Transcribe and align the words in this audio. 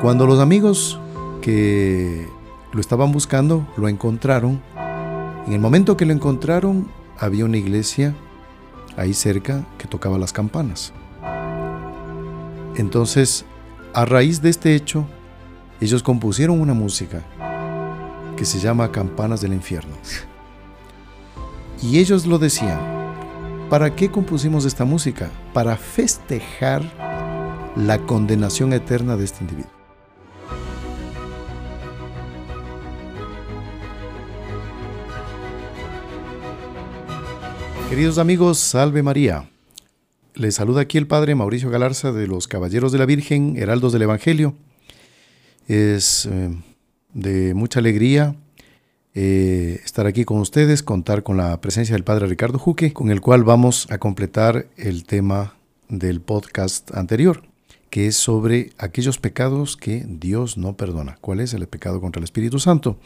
Cuando 0.00 0.28
los 0.28 0.38
amigos 0.38 1.00
que 1.42 2.28
lo 2.72 2.80
estaban 2.80 3.10
buscando 3.10 3.66
lo 3.76 3.88
encontraron, 3.88 4.62
en 5.44 5.52
el 5.52 5.58
momento 5.58 5.96
que 5.96 6.06
lo 6.06 6.12
encontraron 6.12 6.88
había 7.18 7.44
una 7.44 7.56
iglesia 7.56 8.14
ahí 8.96 9.12
cerca 9.12 9.66
que 9.76 9.88
tocaba 9.88 10.16
las 10.16 10.32
campanas. 10.32 10.92
Entonces, 12.76 13.44
a 13.92 14.04
raíz 14.04 14.40
de 14.40 14.50
este 14.50 14.76
hecho, 14.76 15.04
ellos 15.80 16.04
compusieron 16.04 16.60
una 16.60 16.74
música 16.74 17.24
que 18.36 18.44
se 18.44 18.60
llama 18.60 18.92
Campanas 18.92 19.40
del 19.40 19.52
Infierno. 19.52 19.96
Y 21.82 21.98
ellos 21.98 22.24
lo 22.24 22.38
decían, 22.38 22.78
¿para 23.68 23.96
qué 23.96 24.12
compusimos 24.12 24.64
esta 24.64 24.84
música? 24.84 25.28
Para 25.52 25.76
festejar 25.76 26.82
la 27.74 27.98
condenación 27.98 28.72
eterna 28.72 29.16
de 29.16 29.24
este 29.24 29.42
individuo. 29.42 29.77
Queridos 37.88 38.18
amigos, 38.18 38.58
salve 38.58 39.02
María. 39.02 39.48
Les 40.34 40.56
saluda 40.56 40.82
aquí 40.82 40.98
el 40.98 41.06
Padre 41.06 41.34
Mauricio 41.34 41.70
Galarza 41.70 42.12
de 42.12 42.26
los 42.26 42.46
Caballeros 42.46 42.92
de 42.92 42.98
la 42.98 43.06
Virgen, 43.06 43.56
Heraldos 43.56 43.94
del 43.94 44.02
Evangelio. 44.02 44.54
Es 45.68 46.26
eh, 46.26 46.54
de 47.14 47.54
mucha 47.54 47.80
alegría 47.80 48.36
eh, 49.14 49.80
estar 49.82 50.06
aquí 50.06 50.26
con 50.26 50.38
ustedes, 50.38 50.82
contar 50.82 51.22
con 51.22 51.38
la 51.38 51.58
presencia 51.62 51.94
del 51.94 52.04
Padre 52.04 52.26
Ricardo 52.26 52.58
Juque, 52.58 52.92
con 52.92 53.10
el 53.10 53.22
cual 53.22 53.42
vamos 53.42 53.90
a 53.90 53.96
completar 53.96 54.66
el 54.76 55.04
tema 55.04 55.54
del 55.88 56.20
podcast 56.20 56.94
anterior, 56.94 57.42
que 57.88 58.06
es 58.06 58.16
sobre 58.16 58.70
aquellos 58.76 59.18
pecados 59.18 59.78
que 59.78 60.04
Dios 60.06 60.58
no 60.58 60.76
perdona. 60.76 61.16
¿Cuál 61.22 61.40
es 61.40 61.54
el 61.54 61.66
pecado 61.66 62.02
contra 62.02 62.20
el 62.20 62.24
Espíritu 62.24 62.58
Santo? 62.58 62.98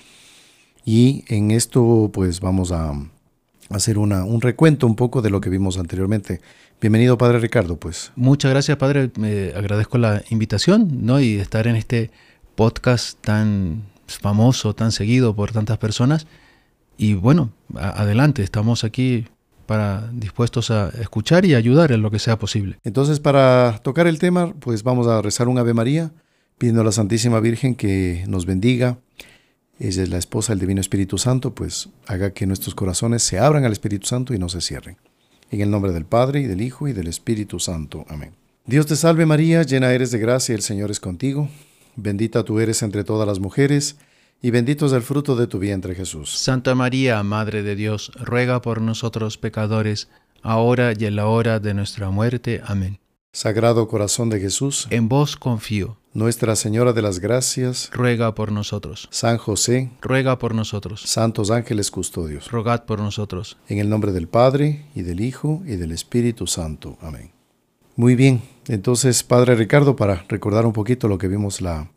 Y 0.85 1.25
en 1.29 1.53
esto 1.53 2.11
pues 2.13 2.41
vamos 2.41 2.73
a 2.73 2.95
hacer 3.71 3.99
una, 3.99 4.25
un 4.25 4.41
recuento 4.41 4.87
un 4.87 4.97
poco 4.97 5.23
de 5.23 5.31
lo 5.31 5.41
que 5.41 5.51
vimos 5.51 5.79
anteriormente. 5.79 6.41
Bienvenido, 6.81 7.17
Padre 7.17 7.39
Ricardo, 7.39 7.77
pues. 7.77 8.13
Muchas 8.17 8.51
gracias, 8.51 8.77
Padre. 8.77 9.11
Me 9.17 9.53
agradezco 9.55 9.99
la 9.99 10.23
invitación, 10.31 11.07
¿no? 11.07 11.21
Y 11.21 11.37
estar 11.37 11.67
en 11.67 11.77
este 11.77 12.11
podcast 12.55 13.19
tan 13.21 13.85
famoso, 14.07 14.75
tan 14.75 14.93
seguido 14.93 15.35
por 15.35 15.53
tantas 15.53 15.79
personas. 15.79 16.27
Y 16.97 17.15
bueno, 17.15 17.53
adelante, 17.75 18.43
estamos 18.43 18.85
aquí 18.85 19.27
para 19.67 20.11
dispuestos 20.13 20.71
a 20.71 20.91
escuchar 21.01 21.45
y 21.45 21.55
ayudar 21.55 21.93
en 21.93 22.03
lo 22.03 22.11
que 22.11 22.19
sea 22.19 22.39
posible. 22.39 22.79
Entonces, 22.85 23.21
para 23.21 23.79
tocar 23.83 24.07
el 24.07 24.19
tema, 24.19 24.53
pues 24.55 24.83
vamos 24.83 25.07
a 25.07 25.23
rezar 25.23 25.49
un 25.49 25.59
Ave 25.59 25.75
María, 25.75 26.13
pidiendo 26.59 26.83
a 26.83 26.85
la 26.85 26.93
Santísima 26.93 27.41
Virgen 27.41 27.75
que 27.75 28.25
nos 28.29 28.45
bendiga. 28.45 28.99
Ella 29.83 30.05
es 30.05 30.11
la 30.11 30.19
esposa 30.19 30.53
del 30.53 30.61
Divino 30.61 30.81
Espíritu 30.81 31.19
Santo, 31.19 31.57
pues 31.57 31.89
haga 32.07 32.33
que 32.33 32.47
nuestros 32.47 32.73
corazones 32.73 33.25
se 33.25 33.41
abran 33.41 33.65
al 33.65 33.73
Espíritu 33.73 34.07
Santo 34.07 34.33
y 34.33 34.39
no 34.39 34.49
se 34.49 34.61
cierren. 34.61 34.97
En 35.51 35.61
el 35.61 35.73
nombre 35.73 35.91
del 35.91 36.05
Padre, 36.05 36.41
y 36.41 36.45
del 36.45 36.61
Hijo, 36.61 36.87
y 36.87 36.93
del 36.93 37.09
Espíritu 37.09 37.59
Santo. 37.59 38.07
Amén. 38.09 38.31
Dios 38.65 38.87
te 38.87 38.95
salve 38.95 39.27
María, 39.27 39.65
llena 39.65 39.91
eres 39.91 40.13
de 40.13 40.21
gracia, 40.21 40.55
el 40.55 40.63
Señor 40.63 40.93
es 40.93 41.01
contigo. 41.01 41.49
Bendita 41.97 42.45
tú 42.45 42.61
eres 42.61 42.81
entre 42.85 43.03
todas 43.03 43.27
las 43.27 43.41
mujeres, 43.41 43.97
y 44.41 44.53
bendito 44.53 44.87
es 44.87 44.93
el 44.93 45.03
fruto 45.03 45.35
de 45.35 45.49
tu 45.49 45.59
vientre 45.59 45.97
Jesús. 45.97 46.31
Santa 46.39 46.77
María, 46.77 47.21
Madre 47.25 47.65
de 47.65 47.75
Dios, 47.75 48.13
ruega 48.15 48.63
por 48.63 48.81
nosotros 48.81 49.37
pecadores, 49.37 50.09
ahora 50.43 50.93
y 50.97 51.07
en 51.07 51.17
la 51.17 51.27
hora 51.27 51.59
de 51.59 51.75
nuestra 51.75 52.09
muerte. 52.11 52.63
Amén. 52.65 53.02
Sagrado 53.35 53.89
corazón 53.89 54.29
de 54.29 54.41
Jesús, 54.41 54.87
en 54.91 55.09
vos 55.09 55.39
confío. 55.39 55.97
Nuestra 56.13 56.55
Señora 56.55 56.93
de 56.93 57.01
las 57.01 57.19
Gracias, 57.19 57.89
ruega 57.91 58.35
por 58.35 58.53
nosotros. 58.53 59.09
San 59.11 59.39
José, 59.39 59.91
ruega 60.03 60.39
por 60.39 60.55
nosotros. 60.55 61.01
Santos 61.07 61.51
ángeles 61.51 61.91
custodios, 61.91 62.51
rogad 62.51 62.85
por 62.85 62.99
nosotros. 62.99 63.57
En 63.69 63.79
el 63.79 63.89
nombre 63.89 64.13
del 64.13 64.29
Padre, 64.29 64.85
y 64.95 65.01
del 65.01 65.21
Hijo, 65.23 65.63
y 65.65 65.77
del 65.77 65.93
Espíritu 65.93 66.47
Santo. 66.47 66.99
Amén. 67.01 67.31
Muy 67.97 68.17
bien, 68.17 68.43
entonces, 68.69 69.23
Padre 69.23 69.55
Ricardo, 69.55 69.97
para 69.97 70.27
recordar 70.29 70.67
un 70.67 70.75
poquito 70.75 71.09
lo 71.09 71.17
que 71.17 71.29
vimos 71.29 71.63
la, 71.63 71.91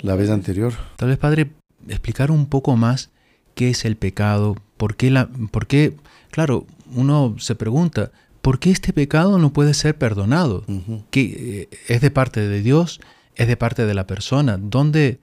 la 0.00 0.14
vez 0.14 0.28
anterior. 0.28 0.74
Tal 0.96 1.08
vez, 1.08 1.16
Padre, 1.16 1.52
explicar 1.88 2.30
un 2.30 2.44
poco 2.44 2.76
más 2.76 3.08
qué 3.54 3.70
es 3.70 3.86
el 3.86 3.96
pecado, 3.96 4.56
por 4.76 4.96
qué, 4.96 5.10
la, 5.10 5.30
por 5.50 5.66
qué 5.66 5.96
claro, 6.30 6.66
uno 6.94 7.36
se 7.38 7.54
pregunta, 7.54 8.12
¿por 8.42 8.58
qué 8.58 8.70
este 8.70 8.92
pecado 8.92 9.38
no 9.38 9.52
puede 9.52 9.74
ser 9.74 9.96
perdonado? 9.96 10.64
¿Que 11.10 11.68
eh, 11.72 11.76
es 11.88 12.00
de 12.00 12.10
parte 12.10 12.40
de 12.46 12.62
Dios? 12.62 13.00
¿Es 13.36 13.48
de 13.48 13.56
parte 13.56 13.86
de 13.86 13.94
la 13.94 14.06
persona? 14.06 14.58
¿Dónde, 14.58 15.18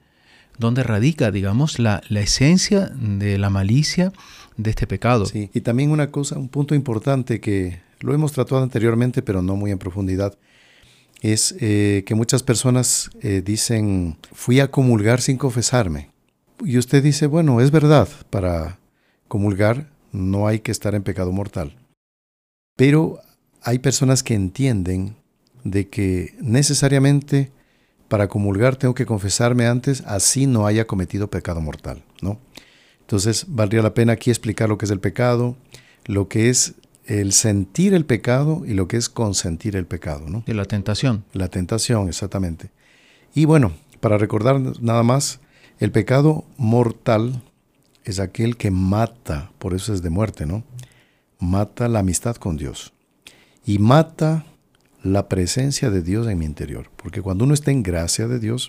dónde 0.58 0.82
radica, 0.82 1.30
digamos, 1.30 1.78
la, 1.78 2.02
la, 2.08 2.20
esencia 2.20 2.90
de 2.94 3.38
la 3.38 3.50
malicia 3.50 4.12
de 4.56 4.70
este 4.70 4.86
pecado? 4.86 5.26
Sí, 5.26 5.50
y 5.52 5.60
también 5.60 5.90
una 5.90 6.10
cosa, 6.10 6.38
un 6.38 6.48
punto 6.48 6.74
importante 6.74 7.40
que 7.40 7.80
lo 8.00 8.14
hemos 8.14 8.32
tratado 8.32 8.62
anteriormente, 8.62 9.22
pero 9.22 9.42
no 9.42 9.56
muy 9.56 9.70
en 9.70 9.78
profundidad, 9.78 10.36
es 11.20 11.54
eh, 11.60 12.04
que 12.06 12.14
muchas 12.14 12.42
personas 12.42 13.10
eh, 13.22 13.42
dicen, 13.44 14.16
fui 14.32 14.60
a 14.60 14.70
comulgar 14.70 15.20
sin 15.20 15.36
confesarme. 15.36 16.10
Y 16.64 16.78
usted 16.78 17.02
dice, 17.02 17.26
bueno, 17.26 17.60
es 17.60 17.70
verdad, 17.70 18.08
para 18.30 18.78
comulgar 19.26 19.90
no 20.12 20.46
hay 20.46 20.60
que 20.60 20.72
estar 20.72 20.94
en 20.94 21.02
pecado 21.02 21.32
mortal. 21.32 21.76
Pero 22.78 23.18
hay 23.60 23.80
personas 23.80 24.22
que 24.22 24.34
entienden 24.34 25.16
de 25.64 25.88
que 25.88 26.36
necesariamente 26.40 27.50
para 28.06 28.28
comulgar 28.28 28.76
tengo 28.76 28.94
que 28.94 29.04
confesarme 29.04 29.66
antes, 29.66 30.04
así 30.06 30.46
no 30.46 30.64
haya 30.64 30.86
cometido 30.86 31.28
pecado 31.28 31.60
mortal, 31.60 32.04
¿no? 32.22 32.38
Entonces, 33.00 33.46
valdría 33.48 33.82
la 33.82 33.94
pena 33.94 34.12
aquí 34.12 34.30
explicar 34.30 34.68
lo 34.68 34.78
que 34.78 34.84
es 34.84 34.92
el 34.92 35.00
pecado, 35.00 35.56
lo 36.06 36.28
que 36.28 36.50
es 36.50 36.74
el 37.04 37.32
sentir 37.32 37.94
el 37.94 38.04
pecado 38.04 38.62
y 38.64 38.74
lo 38.74 38.86
que 38.86 38.96
es 38.96 39.08
consentir 39.08 39.74
el 39.74 39.86
pecado, 39.86 40.28
¿no? 40.28 40.44
Y 40.46 40.52
la 40.52 40.64
tentación. 40.64 41.24
La 41.32 41.48
tentación, 41.48 42.06
exactamente. 42.06 42.70
Y 43.34 43.44
bueno, 43.44 43.72
para 43.98 44.18
recordar 44.18 44.60
nada 44.80 45.02
más, 45.02 45.40
el 45.80 45.90
pecado 45.90 46.44
mortal 46.58 47.42
es 48.04 48.20
aquel 48.20 48.56
que 48.56 48.70
mata, 48.70 49.50
por 49.58 49.74
eso 49.74 49.92
es 49.92 50.00
de 50.00 50.10
muerte, 50.10 50.46
¿no? 50.46 50.62
Mata 51.38 51.88
la 51.88 52.00
amistad 52.00 52.36
con 52.36 52.56
Dios 52.56 52.92
y 53.64 53.78
mata 53.78 54.46
la 55.02 55.28
presencia 55.28 55.90
de 55.90 56.02
Dios 56.02 56.26
en 56.26 56.38
mi 56.38 56.44
interior. 56.44 56.90
Porque 56.96 57.22
cuando 57.22 57.44
uno 57.44 57.54
está 57.54 57.70
en 57.70 57.82
gracia 57.82 58.26
de 58.28 58.38
Dios, 58.38 58.68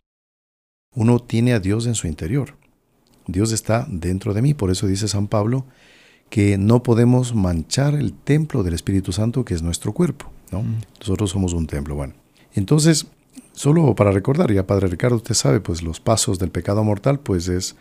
uno 0.95 1.19
tiene 1.19 1.53
a 1.53 1.59
Dios 1.59 1.87
en 1.87 1.95
su 1.95 2.07
interior. 2.07 2.55
Dios 3.27 3.51
está 3.51 3.85
dentro 3.89 4.33
de 4.33 4.41
mí. 4.41 4.53
Por 4.53 4.71
eso 4.71 4.87
dice 4.87 5.07
San 5.07 5.27
Pablo 5.27 5.65
que 6.29 6.57
no 6.57 6.83
podemos 6.83 7.33
manchar 7.33 7.95
el 7.95 8.13
templo 8.13 8.63
del 8.63 8.75
Espíritu 8.75 9.11
Santo, 9.11 9.43
que 9.45 9.53
es 9.53 9.63
nuestro 9.63 9.93
cuerpo. 9.93 10.31
¿no? 10.51 10.63
Nosotros 10.99 11.31
somos 11.31 11.53
un 11.53 11.67
templo. 11.67 11.95
Bueno, 11.95 12.13
entonces, 12.53 13.07
solo 13.53 13.95
para 13.95 14.11
recordar, 14.11 14.51
ya 14.51 14.67
Padre 14.67 14.87
Ricardo, 14.87 15.15
usted 15.15 15.33
sabe, 15.33 15.59
pues 15.59 15.81
los 15.81 15.99
pasos 15.99 16.39
del 16.39 16.51
pecado 16.51 16.83
mortal, 16.83 17.19
pues 17.19 17.47
es 17.47 17.75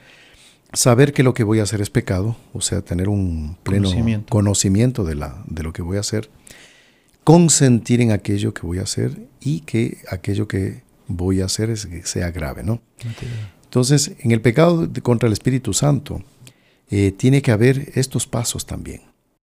saber 0.72 1.12
que 1.12 1.22
lo 1.22 1.34
que 1.34 1.44
voy 1.44 1.60
a 1.60 1.62
hacer 1.62 1.80
es 1.80 1.90
pecado, 1.90 2.36
o 2.52 2.60
sea, 2.60 2.82
tener 2.82 3.08
un 3.08 3.56
pleno 3.62 3.90
conocimiento, 4.28 5.04
de, 5.04 5.14
la, 5.14 5.42
de 5.46 5.62
lo 5.62 5.72
que 5.72 5.82
voy 5.82 5.96
a 5.96 6.00
hacer, 6.00 6.30
consentir 7.24 8.00
en 8.00 8.12
aquello 8.12 8.54
que 8.54 8.66
voy 8.66 8.78
a 8.78 8.82
hacer 8.82 9.28
y 9.40 9.60
que 9.60 9.98
aquello 10.10 10.48
que 10.48 10.82
voy 11.06 11.40
a 11.40 11.46
hacer 11.46 11.70
es, 11.70 11.88
sea 12.04 12.30
grave, 12.30 12.62
¿no? 12.62 12.80
Entonces, 13.64 14.12
en 14.20 14.30
el 14.30 14.40
pecado 14.40 14.88
contra 15.02 15.26
el 15.26 15.32
Espíritu 15.32 15.74
Santo, 15.74 16.22
eh, 16.90 17.12
tiene 17.12 17.42
que 17.42 17.50
haber 17.50 17.92
estos 17.94 18.26
pasos 18.26 18.64
también. 18.64 19.02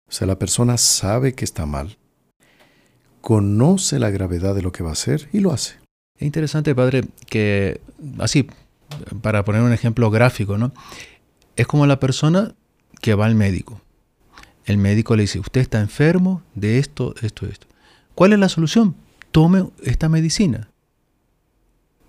O 0.09 0.13
sea, 0.13 0.27
la 0.27 0.39
persona 0.39 0.77
sabe 0.79 1.35
que 1.35 1.45
está 1.45 1.67
mal, 1.67 1.97
conoce 3.21 3.99
la 3.99 4.11
gravedad 4.11 4.55
de 4.55 4.63
lo 4.63 4.73
que 4.73 4.83
va 4.83 4.91
a 4.91 4.95
hacer 4.95 5.29
y 5.33 5.39
lo 5.39 5.53
hace. 5.53 5.75
Es 6.19 6.27
interesante, 6.27 6.75
padre, 6.75 7.05
que 7.29 7.81
así, 8.19 8.49
para 9.23 9.45
poner 9.45 9.63
un 9.63 9.73
ejemplo 9.73 10.11
gráfico, 10.11 10.59
¿no? 10.59 10.73
Es 11.57 11.67
como 11.67 11.87
la 11.87 12.01
persona 12.01 12.55
que 13.01 13.15
va 13.15 13.27
al 13.27 13.35
médico. 13.35 13.81
El 14.65 14.79
médico 14.79 15.17
le 15.17 15.23
dice, 15.23 15.39
usted 15.39 15.61
está 15.61 15.81
enfermo 15.81 16.43
de 16.55 16.79
esto, 16.79 17.15
esto, 17.23 17.47
esto. 17.47 17.67
¿Cuál 18.15 18.33
es 18.33 18.39
la 18.39 18.49
solución? 18.49 18.95
Tome 19.31 19.67
esta 19.83 20.09
medicina. 20.09 20.71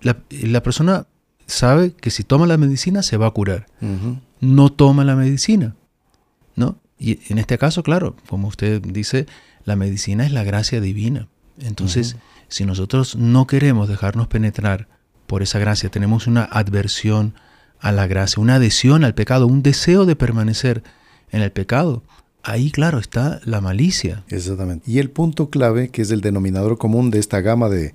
La, 0.02 0.64
persona 0.64 1.08
sabe 1.46 1.94
que 1.94 2.10
si 2.10 2.24
toma 2.24 2.48
la 2.48 2.58
medicina 2.58 3.04
se 3.04 3.18
va 3.18 3.28
a 3.28 3.32
curar. 3.32 3.68
No 4.40 4.72
toma 4.72 5.04
la 5.04 5.16
medicina. 5.16 5.76
¿no? 6.56 6.80
Y 6.98 7.20
en 7.32 7.38
este 7.38 7.58
caso, 7.58 7.84
claro, 7.84 8.16
como 8.28 8.48
usted 8.48 8.82
dice, 8.82 9.28
la 9.64 9.76
medicina 9.76 10.26
es 10.26 10.32
la 10.32 10.44
gracia 10.44 10.82
divina. 10.82 11.28
Entonces, 11.60 12.18
si 12.48 12.66
nosotros 12.66 13.16
no 13.16 13.48
queremos 13.48 13.88
dejarnos 13.88 14.28
penetrar 14.28 14.88
por 15.32 15.44
esa 15.44 15.60
gracia, 15.60 15.88
tenemos 15.88 16.28
una 16.28 16.44
adversión 16.44 17.36
a 17.80 17.94
la 17.94 18.06
gracia, 18.06 18.42
una 18.42 18.56
adhesión 18.56 19.06
al 19.06 19.14
pecado, 19.14 19.48
un 19.48 19.64
deseo 19.64 20.06
de 20.06 20.18
permanecer 20.18 20.84
en 21.32 21.42
el 21.42 21.54
pecado. 21.54 22.04
Ahí, 22.44 22.70
claro, 22.70 23.00
está 23.00 23.40
la 23.46 23.62
malicia. 23.62 24.26
Exactamente. 24.28 24.92
Y 24.92 25.00
el 25.00 25.10
punto 25.10 25.50
clave, 25.50 25.88
que 25.88 26.02
es 26.02 26.12
el 26.12 26.20
denominador 26.20 26.78
común 26.78 27.12
de 27.12 27.20
esta 27.20 27.40
gama 27.40 27.70
de, 27.70 27.94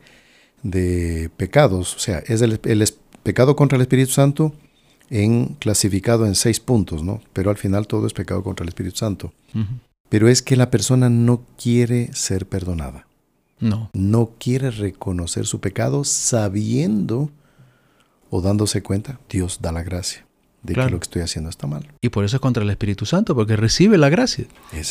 de 0.62 1.30
pecados, 1.36 1.94
o 1.96 1.98
sea, 1.98 2.20
es 2.20 2.40
el, 2.40 2.58
pecado 3.22 3.54
contra 3.54 3.76
el 3.76 3.82
Espíritu 3.82 4.12
Santo 4.12 4.54
en, 5.10 5.56
clasificado 5.58 6.24
en 6.24 6.36
seis 6.36 6.58
puntos, 6.58 7.02
¿no? 7.02 7.20
Pero 7.34 7.50
al 7.50 7.58
final 7.58 7.86
todo 7.86 8.06
es 8.06 8.14
pecado 8.14 8.42
contra 8.42 8.64
el 8.64 8.68
Espíritu 8.68 8.96
Santo. 8.96 9.34
Pero 10.08 10.28
es 10.28 10.40
que 10.40 10.56
la 10.56 10.70
persona 10.70 11.10
no 11.10 11.42
quiere 11.62 12.08
ser 12.14 12.46
perdonada. 12.46 13.06
No. 13.58 13.90
No 13.92 14.32
quiere 14.38 14.70
reconocer 14.70 15.46
su 15.46 15.60
pecado 15.60 16.04
sabiendo 16.04 17.30
o 18.30 18.40
dándose 18.42 18.82
cuenta, 18.82 19.18
Dios 19.28 19.58
da 19.60 19.72
la 19.72 19.82
gracia 19.82 20.26
de 20.62 20.74
que 20.74 20.90
lo 20.90 20.98
que 20.98 21.04
estoy 21.04 21.22
haciendo 21.22 21.48
está 21.48 21.66
mal. 21.66 21.86
Y 22.00 22.08
por 22.08 22.24
eso 22.24 22.36
es 22.36 22.40
contra 22.40 22.62
el 22.62 22.70
Espíritu 22.70 23.06
Santo, 23.06 23.34
porque 23.34 23.56
recibe 23.56 23.98
la 23.98 24.08
gracia 24.08 24.46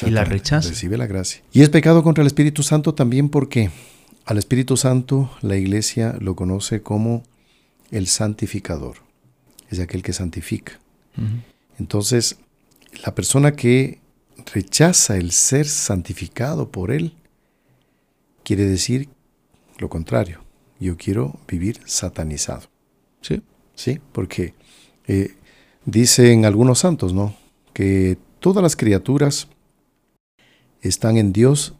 y 0.05 0.09
la 0.09 0.23
rechaza. 0.23 0.69
Recibe 0.69 0.97
la 0.97 1.05
gracia. 1.05 1.41
Y 1.51 1.61
es 1.61 1.69
pecado 1.69 2.01
contra 2.01 2.21
el 2.21 2.27
Espíritu 2.27 2.63
Santo 2.63 2.93
también 2.93 3.29
porque 3.29 3.71
al 4.25 4.37
Espíritu 4.37 4.77
Santo 4.77 5.29
la 5.41 5.57
iglesia 5.57 6.15
lo 6.19 6.35
conoce 6.35 6.81
como 6.81 7.23
el 7.91 8.07
santificador, 8.07 8.97
es 9.69 9.79
aquel 9.79 10.01
que 10.01 10.13
santifica. 10.13 10.79
Entonces, 11.77 12.37
la 13.05 13.13
persona 13.13 13.55
que 13.55 13.99
rechaza 14.53 15.17
el 15.17 15.31
ser 15.31 15.67
santificado 15.67 16.69
por 16.69 16.91
él, 16.91 17.13
quiere 18.45 18.65
decir 18.65 19.09
lo 19.77 19.89
contrario. 19.89 20.39
Yo 20.79 20.95
quiero 20.95 21.37
vivir 21.45 21.81
satanizado. 21.85 22.69
Sí. 23.21 23.41
Sí, 23.73 23.99
porque 24.13 24.53
eh, 25.07 25.35
dicen 25.83 26.45
algunos 26.45 26.79
santos, 26.79 27.13
¿no? 27.13 27.35
Que 27.73 28.17
todas 28.39 28.63
las 28.63 28.77
criaturas 28.77 29.49
están 30.81 31.17
en 31.17 31.33
Dios 31.33 31.73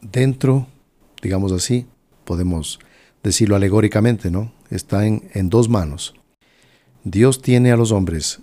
dentro 0.00 0.66
digamos 1.24 1.52
así, 1.52 1.86
podemos 2.24 2.78
decirlo 3.22 3.56
alegóricamente, 3.56 4.30
¿no? 4.30 4.52
Está 4.70 5.06
en, 5.06 5.48
dos 5.48 5.68
manos. 5.68 6.14
Dios 7.02 7.40
tiene 7.40 7.72
a 7.72 7.76
los 7.76 7.92
hombres 7.92 8.40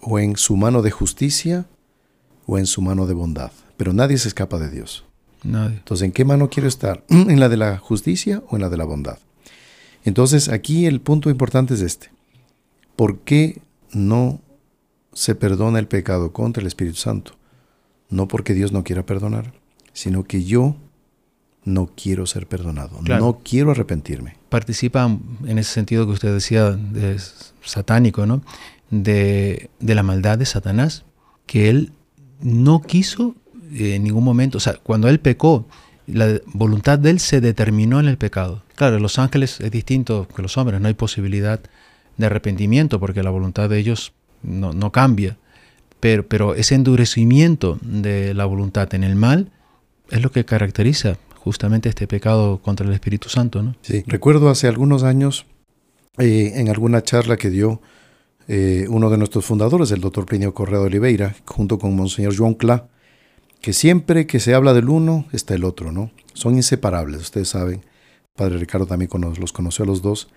o 0.00 0.18
en 0.18 0.36
su 0.36 0.56
mano 0.56 0.80
de 0.82 0.90
justicia 0.90 1.66
o 2.46 2.58
en 2.58 2.66
su 2.66 2.80
mano 2.80 3.06
de 3.06 3.14
bondad, 3.14 3.52
pero 3.76 3.92
nadie 3.92 4.16
se 4.16 4.28
escapa 4.28 4.58
de 4.58 4.70
Dios. 4.70 5.04
Nadie. 5.44 5.76
Entonces, 5.76 6.04
¿en 6.04 6.12
qué 6.12 6.24
mano 6.24 6.48
quiero 6.50 6.68
estar? 6.68 7.04
¿En 7.08 7.40
la 7.40 7.48
de 7.48 7.56
la 7.56 7.78
justicia 7.78 8.42
o 8.48 8.56
en 8.56 8.62
la 8.62 8.68
de 8.68 8.76
la 8.76 8.84
bondad? 8.84 9.18
Entonces, 10.04 10.48
aquí 10.48 10.86
el 10.86 11.00
punto 11.00 11.30
importante 11.30 11.74
es 11.74 11.80
este. 11.80 12.10
¿Por 12.96 13.20
qué 13.20 13.62
no 13.92 14.40
se 15.12 15.34
perdona 15.34 15.78
el 15.78 15.88
pecado 15.88 16.32
contra 16.32 16.60
el 16.60 16.66
Espíritu 16.66 16.96
Santo? 16.96 17.32
No 18.08 18.28
porque 18.28 18.54
Dios 18.54 18.72
no 18.72 18.84
quiera 18.84 19.06
perdonar, 19.06 19.52
sino 19.92 20.24
que 20.24 20.44
yo 20.44 20.76
no 21.64 21.90
quiero 21.94 22.26
ser 22.26 22.46
perdonado, 22.46 23.00
no 23.02 23.40
quiero 23.44 23.70
arrepentirme. 23.70 24.36
Participa 24.48 25.04
en 25.04 25.58
ese 25.58 25.72
sentido 25.72 26.06
que 26.06 26.12
usted 26.12 26.34
decía, 26.34 26.70
de 26.70 27.18
satánico, 27.62 28.26
¿no? 28.26 28.42
De, 28.90 29.70
la 29.80 30.02
maldad 30.02 30.38
de 30.38 30.46
Satanás, 30.46 31.04
que 31.46 31.68
él 31.68 31.92
no 32.40 32.82
quiso 32.82 33.36
eh, 33.72 33.94
en 33.96 34.04
ningún 34.04 34.24
momento, 34.24 34.58
o 34.58 34.60
sea, 34.60 34.74
cuando 34.82 35.08
él 35.08 35.20
pecó, 35.20 35.66
la 36.06 36.40
voluntad 36.46 36.98
de 36.98 37.10
él 37.10 37.20
se 37.20 37.40
determinó 37.40 38.00
en 38.00 38.08
el 38.08 38.18
pecado. 38.18 38.62
Claro, 38.74 38.98
los 38.98 39.18
ángeles 39.18 39.60
es 39.60 39.70
distinto 39.70 40.26
que 40.34 40.42
los 40.42 40.56
hombres, 40.58 40.80
no 40.80 40.88
hay 40.88 40.94
posibilidad 40.94 41.60
de 42.16 42.26
arrepentimiento 42.26 43.00
porque 43.00 43.22
la 43.22 43.30
voluntad 43.30 43.68
de 43.68 43.78
ellos 43.78 44.12
no, 44.42 44.72
no 44.72 44.92
cambia. 44.92 45.36
Pero, 46.00 46.26
pero 46.26 46.54
ese 46.56 46.74
endurecimiento 46.74 47.78
de 47.80 48.34
la 48.34 48.44
voluntad 48.44 48.92
en 48.94 49.04
el 49.04 49.14
mal 49.14 49.52
es 50.10 50.20
lo 50.20 50.32
que 50.32 50.44
caracteriza 50.44 51.16
justamente 51.36 51.88
este 51.88 52.06
pecado 52.06 52.58
contra 52.58 52.86
el 52.86 52.92
Espíritu 52.92 53.28
Santo. 53.28 53.62
¿no? 53.62 53.76
Sí, 53.82 54.02
recuerdo 54.06 54.50
hace 54.50 54.68
algunos 54.68 55.04
años, 55.04 55.46
eh, 56.18 56.52
en 56.56 56.68
alguna 56.68 57.02
charla 57.02 57.36
que 57.36 57.50
dio 57.50 57.80
eh, 58.48 58.86
uno 58.88 59.10
de 59.10 59.18
nuestros 59.18 59.44
fundadores, 59.44 59.90
el 59.92 60.00
doctor 60.00 60.26
Plinio 60.26 60.54
Correa 60.54 60.80
de 60.80 60.86
Oliveira, 60.86 61.34
junto 61.44 61.78
con 61.78 61.94
Monseñor 61.96 62.36
Joan 62.36 62.54
Cla, 62.54 62.88
que 63.62 63.72
siempre 63.72 64.26
que 64.26 64.40
se 64.40 64.54
habla 64.54 64.74
del 64.74 64.90
uno 64.90 65.24
está 65.32 65.54
el 65.54 65.64
otro, 65.64 65.92
¿no? 65.92 66.10
Son 66.34 66.56
inseparables, 66.56 67.22
ustedes 67.22 67.48
saben. 67.48 67.84
Padre 68.34 68.58
Ricardo 68.58 68.86
también 68.86 69.08
los 69.38 69.52
conoció 69.52 69.84
a 69.84 69.86
los 69.86 70.02
dos. 70.02 70.28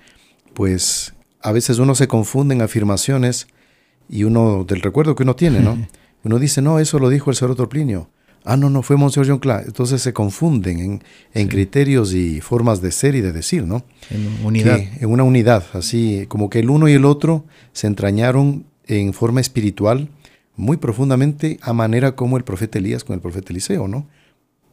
Pues 0.54 1.14
a 1.42 1.52
veces 1.52 1.80
uno 1.80 1.96
se 1.96 2.08
confunde 2.08 2.54
en 2.54 2.62
afirmaciones 2.62 3.48
y 4.08 4.24
uno, 4.24 4.64
del 4.64 4.82
recuerdo 4.82 5.16
que 5.16 5.24
uno 5.24 5.36
tiene, 5.36 5.60
¿no? 5.60 5.78
Uno 6.24 6.40
dice, 6.40 6.60
no, 6.60 6.80
eso 6.80 6.98
lo 6.98 7.10
dijo 7.10 7.30
el 7.30 7.36
señor 7.36 7.70
Plinio. 7.70 8.10
Ah, 8.44 8.58
no, 8.58 8.72
no, 8.72 8.82
fue 8.82 8.98
Monseñor 8.98 9.28
John 9.28 9.38
Clark. 9.38 9.66
Entonces 9.68 10.02
se 10.02 10.12
confunden 10.12 11.04
en, 11.36 11.48
criterios 11.48 12.16
y 12.16 12.42
formas 12.42 12.82
de 12.82 12.92
ser 12.92 13.14
y 13.14 13.22
de 13.22 13.32
decir, 13.32 13.64
¿no? 13.64 13.86
En 14.10 14.44
unidad. 14.44 14.80
en 14.80 15.08
una 15.08 15.22
unidad, 15.22 15.64
así 15.74 16.26
como 16.28 16.50
que 16.50 16.62
el 16.62 16.72
uno 16.72 16.90
y 16.90 16.94
el 16.94 17.06
otro 17.06 17.46
se 17.74 17.86
entrañaron 17.86 18.66
en 18.88 19.14
forma 19.14 19.40
espiritual 19.40 20.10
muy 20.56 20.78
profundamente 20.78 21.60
a 21.62 21.74
manera 21.74 22.16
como 22.16 22.38
el 22.38 22.44
profeta 22.44 22.80
Elías 22.80 23.04
con 23.04 23.16
el 23.16 23.22
profeta 23.22 23.52
Eliseo, 23.52 23.88
¿no? 23.88 24.08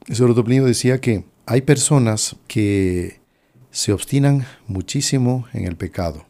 El 0.06 0.16
señor 0.16 0.64
decía 0.64 1.00
que 1.00 1.24
hay 1.46 1.62
personas 1.62 2.36
que 2.46 3.20
se 3.70 3.92
obstinan 3.92 4.46
muchísimo 4.66 5.46
en 5.52 5.66
el 5.66 5.76
pecado 5.76 6.26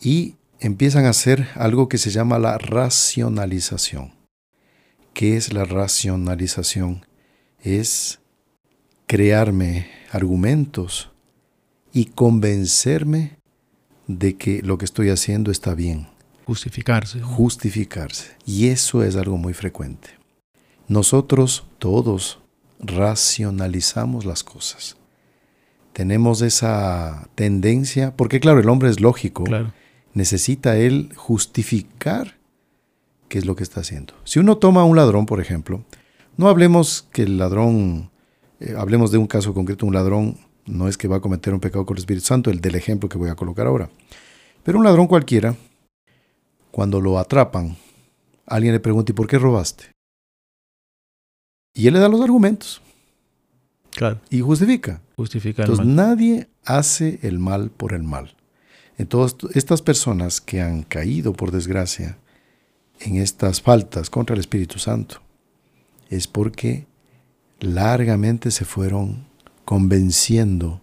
y 0.00 0.36
empiezan 0.60 1.04
a 1.04 1.10
hacer 1.10 1.48
algo 1.54 1.88
que 1.88 1.98
se 1.98 2.10
llama 2.10 2.38
la 2.38 2.58
racionalización. 2.58 4.12
¿Qué 5.14 5.36
es 5.36 5.52
la 5.52 5.64
racionalización? 5.64 7.06
Es 7.62 8.20
crearme 9.06 9.90
argumentos 10.12 11.10
y 11.92 12.06
convencerme 12.06 13.38
de 14.06 14.36
que 14.36 14.62
lo 14.62 14.78
que 14.78 14.84
estoy 14.84 15.10
haciendo 15.10 15.50
está 15.50 15.74
bien. 15.74 16.08
Justificarse. 16.48 17.20
Justificarse. 17.20 18.30
Y 18.46 18.68
eso 18.68 19.02
es 19.02 19.16
algo 19.16 19.36
muy 19.36 19.52
frecuente. 19.52 20.08
Nosotros 20.88 21.66
todos 21.78 22.38
racionalizamos 22.80 24.24
las 24.24 24.44
cosas. 24.44 24.96
Tenemos 25.92 26.40
esa 26.40 27.28
tendencia, 27.34 28.16
porque 28.16 28.40
claro, 28.40 28.60
el 28.60 28.68
hombre 28.70 28.88
es 28.88 28.98
lógico, 28.98 29.44
necesita 30.14 30.78
él 30.78 31.12
justificar 31.16 32.38
qué 33.28 33.36
es 33.36 33.44
lo 33.44 33.54
que 33.54 33.62
está 33.62 33.80
haciendo. 33.80 34.14
Si 34.24 34.38
uno 34.38 34.56
toma 34.56 34.80
a 34.80 34.84
un 34.84 34.96
ladrón, 34.96 35.26
por 35.26 35.42
ejemplo, 35.42 35.84
no 36.38 36.48
hablemos 36.48 37.06
que 37.12 37.24
el 37.24 37.36
ladrón, 37.36 38.10
eh, 38.60 38.74
hablemos 38.74 39.12
de 39.12 39.18
un 39.18 39.26
caso 39.26 39.52
concreto, 39.52 39.84
un 39.84 39.92
ladrón 39.92 40.38
no 40.64 40.88
es 40.88 40.96
que 40.96 41.08
va 41.08 41.16
a 41.16 41.20
cometer 41.20 41.52
un 41.52 41.60
pecado 41.60 41.84
con 41.84 41.98
el 41.98 42.00
Espíritu 42.00 42.24
Santo, 42.24 42.48
el 42.48 42.62
del 42.62 42.76
ejemplo 42.76 43.10
que 43.10 43.18
voy 43.18 43.28
a 43.28 43.34
colocar 43.34 43.66
ahora. 43.66 43.90
Pero 44.62 44.78
un 44.78 44.84
ladrón 44.84 45.08
cualquiera, 45.08 45.54
cuando 46.70 47.00
lo 47.00 47.18
atrapan, 47.18 47.76
alguien 48.46 48.72
le 48.72 48.80
pregunta, 48.80 49.12
¿y 49.12 49.14
por 49.14 49.26
qué 49.26 49.38
robaste? 49.38 49.92
Y 51.74 51.86
él 51.86 51.94
le 51.94 52.00
da 52.00 52.08
los 52.08 52.20
argumentos. 52.20 52.80
Claro. 53.90 54.20
Y 54.30 54.40
justifica. 54.40 55.00
Justifica 55.16 55.62
Entonces 55.62 55.86
nadie 55.86 56.48
hace 56.64 57.18
el 57.22 57.38
mal 57.38 57.70
por 57.70 57.92
el 57.92 58.02
mal. 58.02 58.34
Entonces 58.96 59.38
estas 59.54 59.82
personas 59.82 60.40
que 60.40 60.60
han 60.60 60.82
caído 60.82 61.32
por 61.32 61.50
desgracia 61.50 62.18
en 63.00 63.16
estas 63.16 63.60
faltas 63.60 64.10
contra 64.10 64.34
el 64.34 64.40
Espíritu 64.40 64.78
Santo 64.78 65.20
es 66.10 66.26
porque 66.26 66.86
largamente 67.60 68.50
se 68.50 68.64
fueron 68.64 69.26
convenciendo 69.64 70.80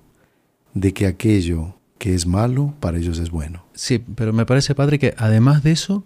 de 0.74 0.94
que 0.94 1.08
aquello 1.08 1.76
que 1.98 2.14
es 2.14 2.26
malo 2.26 2.74
para 2.80 2.98
ellos 2.98 3.20
es 3.20 3.32
bueno. 3.32 3.66
Sí, 3.74 4.00
pero 4.00 4.34
me 4.34 4.46
parece, 4.46 4.76
padre, 4.76 5.00
que 5.00 5.14
además 5.18 5.64
de 5.64 5.72
eso 5.72 6.06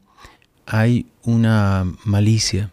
hay 0.66 1.08
una 1.24 1.86
malicia. 2.06 2.72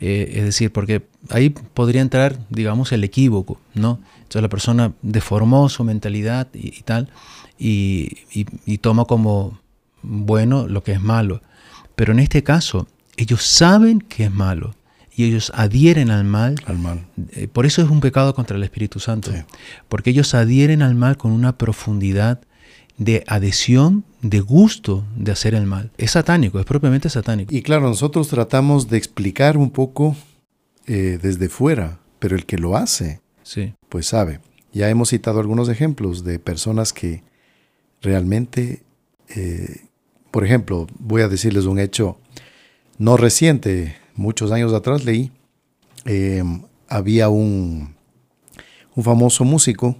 Eh, 0.00 0.32
es 0.36 0.44
decir, 0.44 0.72
porque 0.72 1.06
ahí 1.28 1.50
podría 1.50 2.00
entrar, 2.00 2.38
digamos, 2.48 2.92
el 2.92 3.04
equívoco, 3.04 3.60
¿no? 3.74 4.00
Entonces 4.16 4.42
la 4.42 4.48
persona 4.48 4.92
deformó 5.02 5.68
su 5.68 5.84
mentalidad 5.84 6.48
y, 6.54 6.82
tal, 6.82 7.10
y 7.58 8.78
toma 8.78 9.04
como 9.04 9.60
bueno 10.02 10.66
lo 10.66 10.82
que 10.82 10.92
es 10.92 11.00
malo. 11.00 11.42
Pero 11.94 12.12
en 12.12 12.20
este 12.20 12.42
caso, 12.42 12.88
ellos 13.16 13.42
saben 13.42 14.00
que 14.00 14.24
es 14.24 14.32
malo 14.32 14.74
y 15.20 15.28
ellos 15.28 15.52
adhieren 15.54 16.10
al 16.10 16.24
mal. 16.24 16.56
Al 16.66 16.78
mal. 16.78 17.06
Eh, 17.32 17.48
por 17.48 17.66
eso 17.66 17.82
es 17.82 17.90
un 17.90 18.00
pecado 18.00 18.34
contra 18.34 18.56
el 18.56 18.62
Espíritu 18.62 19.00
Santo. 19.00 19.30
Porque 19.88 20.10
ellos 20.10 20.34
adhieren 20.34 20.82
al 20.82 20.94
mal 20.94 21.16
con 21.16 21.32
una 21.32 21.56
profundidad 21.56 22.40
de 22.96 23.24
adhesión, 23.26 24.04
de 24.22 24.40
gusto 24.40 25.04
de 25.16 25.32
hacer 25.32 25.54
el 25.54 25.66
mal. 25.66 25.90
Es 25.96 26.12
satánico, 26.12 26.60
es 26.60 26.66
propiamente 26.66 27.08
satánico. 27.08 27.54
Y 27.54 27.62
claro, 27.62 27.88
nosotros 27.88 28.28
tratamos 28.28 28.88
de 28.88 28.98
explicar 28.98 29.56
un 29.56 29.70
poco 29.70 30.16
eh, 30.86 31.18
desde 31.20 31.48
fuera, 31.48 31.98
pero 32.18 32.36
el 32.36 32.44
que 32.44 32.58
lo 32.58 32.76
hace, 32.76 33.20
sí. 33.42 33.74
pues 33.88 34.06
sabe. 34.06 34.40
Ya 34.72 34.88
hemos 34.88 35.08
citado 35.08 35.40
algunos 35.40 35.68
ejemplos 35.68 36.24
de 36.24 36.38
personas 36.38 36.92
que 36.92 37.22
realmente 38.02 38.82
eh, 39.34 39.90
por 40.30 40.44
ejemplo, 40.44 40.86
voy 40.98 41.22
a 41.22 41.28
decirles 41.28 41.64
un 41.64 41.78
hecho 41.78 42.18
no 42.98 43.16
reciente, 43.16 43.96
muchos 44.14 44.52
años 44.52 44.72
atrás 44.72 45.04
leí, 45.04 45.32
eh, 46.04 46.42
había 46.88 47.28
un, 47.28 47.94
un 48.94 49.04
famoso 49.04 49.44
músico 49.44 49.96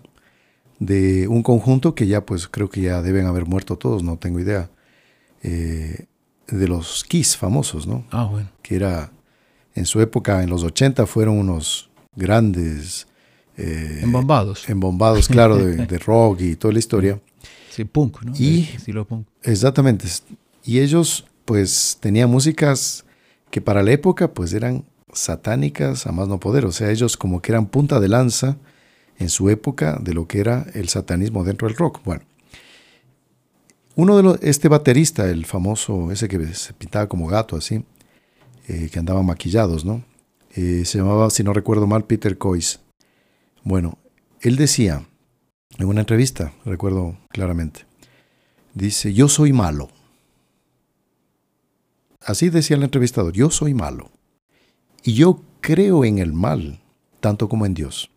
de 0.79 1.29
un 1.29 1.43
conjunto 1.43 1.95
que 1.95 2.07
ya 2.07 2.25
pues 2.25 2.49
creo 2.49 2.69
que 2.71 2.81
ya 2.81 3.03
deben 3.03 3.27
haber 3.27 3.47
muerto 3.47 3.77
todos, 3.77 4.03
no 4.03 4.17
tengo 4.17 4.41
idea, 4.41 4.71
eh, 5.43 6.07
de 6.49 6.69
los 6.69 7.05
Kiss 7.05 7.37
famosos, 7.37 7.87
¿no? 7.87 8.05
Ah, 8.11 8.25
bueno. 8.25 8.49
Que 8.63 8.77
era, 8.77 9.13
en 9.75 9.87
su 9.87 10.01
época, 10.01 10.43
en 10.43 10.51
los 10.51 10.65
80, 10.65 11.07
fueron 11.07 11.39
unos 11.39 11.91
grandes... 12.17 13.07
Eh, 13.57 14.01
embombados. 14.03 14.69
Embombados, 14.69 15.29
claro, 15.29 15.57
de, 15.57 15.77
de, 15.87 15.99
rock 15.99 16.41
y 16.41 16.57
toda 16.57 16.73
la 16.73 16.79
historia. 16.79 17.21
Sí, 17.71 17.85
punk, 17.85 18.23
¿no? 18.23 18.33
Y, 18.37 18.63
estilo 18.75 19.07
punk. 19.07 19.27
Exactamente. 19.43 20.07
Y 20.65 20.81
ellos 20.81 21.27
pues 21.45 21.99
tenían 22.01 22.31
músicas 22.31 23.05
que 23.51 23.61
para 23.61 23.83
la 23.83 23.93
época 23.93 24.33
pues 24.33 24.53
eran 24.53 24.85
satánicas 25.13 26.07
a 26.07 26.13
más 26.13 26.29
no 26.29 26.39
poder, 26.39 26.65
o 26.65 26.73
sea, 26.73 26.91
ellos 26.91 27.17
como 27.17 27.43
que 27.43 27.53
eran 27.53 27.67
punta 27.67 28.01
de 28.01 28.09
lanza 28.09 28.57
en 29.19 29.29
su 29.29 29.51
época 29.51 29.99
de 30.01 30.15
lo 30.15 30.27
que 30.27 30.41
era 30.41 30.67
el 30.75 30.89
satanismo 30.89 31.45
dentro 31.45 31.69
del 31.69 31.77
rock. 31.77 32.01
Bueno, 32.05 32.23
uno 33.97 34.17
de 34.17 34.23
los, 34.23 34.43
este 34.43 34.69
baterista, 34.69 35.29
el 35.29 35.45
famoso, 35.45 36.11
ese 36.11 36.29
que 36.29 36.55
se 36.55 36.73
pintaba 36.73 37.09
como 37.09 37.27
gato 37.27 37.57
así, 37.57 37.85
eh, 38.69 38.89
que 38.91 38.99
andaba 38.99 39.23
maquillados, 39.23 39.85
¿no? 39.85 40.05
Eh, 40.55 40.85
se 40.85 40.99
llamaba, 40.99 41.29
si 41.31 41.43
no 41.45 41.53
recuerdo 41.53 41.87
mal, 41.87 42.05
Peter 42.05 42.39
Coyce. 42.39 42.79
Bueno, 43.63 43.99
él 44.41 44.57
decía 44.57 45.07
en 45.79 45.87
una 45.87 46.01
entrevista, 46.01 46.53
recuerdo 46.65 47.17
claramente, 47.29 47.85
dice, 48.75 49.13
yo 49.13 49.29
soy 49.29 49.53
malo. 49.53 49.91
Así 52.21 52.51
decía 52.51 52.77
el 52.77 52.83
entrevistador, 52.83 53.33
yo 53.33 53.51
soy 53.51 53.75
malo. 53.75 54.11
Y 55.03 55.15
yo 55.15 55.43
creo 55.61 56.05
en 56.05 56.19
el 56.19 56.33
mal, 56.33 56.81
tanto 57.21 57.49
como 57.49 57.67
en 57.67 57.75
Dios. 57.75 58.11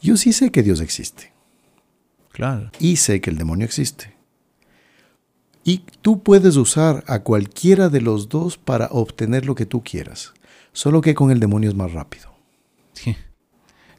Yo 0.00 0.16
sí 0.16 0.32
sé 0.32 0.50
que 0.50 0.62
Dios 0.62 0.80
existe. 0.80 1.32
Claro. 2.30 2.70
Y 2.78 2.96
sé 2.96 3.20
que 3.20 3.30
el 3.30 3.38
demonio 3.38 3.66
existe. 3.66 4.16
Y 5.64 5.84
tú 6.00 6.22
puedes 6.22 6.56
usar 6.56 7.04
a 7.06 7.20
cualquiera 7.20 7.88
de 7.88 8.00
los 8.00 8.28
dos 8.28 8.58
para 8.58 8.86
obtener 8.86 9.46
lo 9.46 9.54
que 9.54 9.66
tú 9.66 9.82
quieras. 9.82 10.32
Solo 10.72 11.00
que 11.00 11.14
con 11.14 11.30
el 11.30 11.40
demonio 11.40 11.68
es 11.68 11.76
más 11.76 11.92
rápido. 11.92 12.32
Sí. 12.94 13.16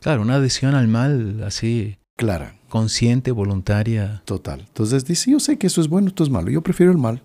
Claro, 0.02 0.24
una 0.24 0.36
adhesión 0.36 0.76
al 0.76 0.88
mal 0.88 1.44
así. 1.44 1.98
Clara. 2.16 2.56
Consciente, 2.70 3.32
voluntaria. 3.32 4.24
Total. 4.26 4.62
Entonces 4.62 5.06
dice, 5.06 5.32
yo 5.32 5.40
sé 5.40 5.58
que 5.58 5.68
eso 5.68 5.80
es 5.80 5.88
bueno, 5.88 6.08
esto 6.08 6.24
es 6.24 6.30
malo. 6.30 6.50
Yo 6.50 6.62
prefiero 6.62 6.92
el 6.92 6.98
mal 6.98 7.22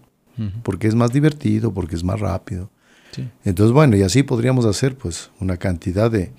porque 0.62 0.87
es 0.87 0.95
más 0.95 1.12
divertido, 1.12 1.73
porque 1.73 1.97
es 1.97 2.04
más 2.04 2.21
rápido. 2.21 2.71
Entonces, 3.45 3.73
bueno, 3.73 3.97
y 3.97 4.02
así 4.02 4.23
podríamos 4.23 4.64
hacer 4.64 4.97
pues 4.97 5.30
una 5.40 5.57
cantidad 5.57 6.11
de, 6.11 6.30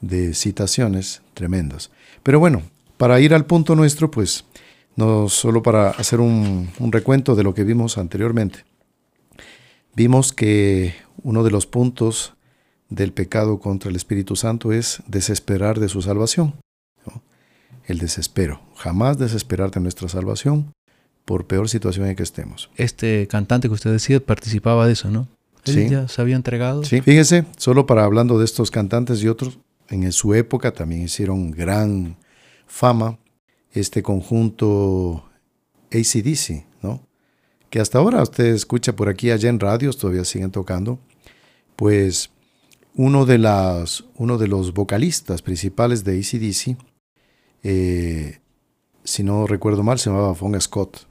de 0.00 0.34
citaciones 0.34 1.22
tremendas. 1.34 1.90
Pero 2.22 2.38
bueno, 2.38 2.62
para 2.98 3.18
ir 3.20 3.34
al 3.34 3.46
punto 3.46 3.74
nuestro, 3.74 4.10
pues, 4.10 4.44
no 4.94 5.28
solo 5.28 5.62
para 5.62 5.90
hacer 5.90 6.20
un, 6.20 6.68
un 6.78 6.92
recuento 6.92 7.34
de 7.34 7.42
lo 7.42 7.54
que 7.54 7.64
vimos 7.64 7.96
anteriormente. 7.96 8.64
Vimos 9.94 10.32
que 10.32 10.94
uno 11.22 11.44
de 11.44 11.50
los 11.50 11.66
puntos 11.66 12.34
del 12.88 13.12
pecado 13.12 13.58
contra 13.58 13.90
el 13.90 13.96
Espíritu 13.96 14.36
Santo 14.36 14.72
es 14.72 15.02
desesperar 15.06 15.80
de 15.80 15.88
su 15.88 16.02
salvación. 16.02 16.54
El 17.86 17.98
desespero. 17.98 18.60
Jamás 18.76 19.18
desesperar 19.18 19.70
de 19.70 19.80
nuestra 19.80 20.08
salvación, 20.08 20.72
por 21.24 21.46
peor 21.46 21.68
situación 21.68 22.06
en 22.06 22.16
que 22.16 22.22
estemos. 22.22 22.70
Este 22.76 23.26
cantante 23.28 23.68
que 23.68 23.74
usted 23.74 23.92
decía 23.92 24.20
participaba 24.20 24.86
de 24.86 24.92
eso, 24.92 25.10
¿no? 25.10 25.28
sí. 25.64 25.88
ya 25.88 26.08
se 26.08 26.20
había 26.20 26.36
entregado. 26.36 26.84
Sí, 26.84 27.00
fíjese, 27.00 27.44
solo 27.56 27.86
para 27.86 28.04
hablando 28.04 28.38
de 28.38 28.44
estos 28.44 28.70
cantantes 28.70 29.22
y 29.22 29.28
otros, 29.28 29.58
en 29.88 30.10
su 30.12 30.34
época 30.34 30.72
también 30.72 31.02
hicieron 31.02 31.50
gran 31.50 32.16
fama 32.66 33.18
este 33.72 34.02
conjunto 34.02 35.24
ACDC, 35.90 36.64
¿no? 36.82 37.06
Que 37.70 37.80
hasta 37.80 37.98
ahora 37.98 38.22
usted 38.22 38.46
escucha 38.46 38.94
por 38.94 39.08
aquí 39.08 39.30
allá 39.30 39.48
en 39.48 39.60
radios, 39.60 39.96
todavía 39.96 40.24
siguen 40.24 40.50
tocando. 40.50 40.98
Pues 41.76 42.30
uno 42.94 43.24
de, 43.24 43.38
las, 43.38 44.04
uno 44.16 44.36
de 44.36 44.48
los 44.48 44.74
vocalistas 44.74 45.40
principales 45.40 46.04
de 46.04 46.18
ACDC, 46.18 46.76
eh, 47.62 48.40
si 49.04 49.22
no 49.22 49.46
recuerdo 49.46 49.82
mal, 49.82 49.98
se 49.98 50.10
llamaba 50.10 50.34
Fong 50.34 50.58
Scott. 50.60 51.06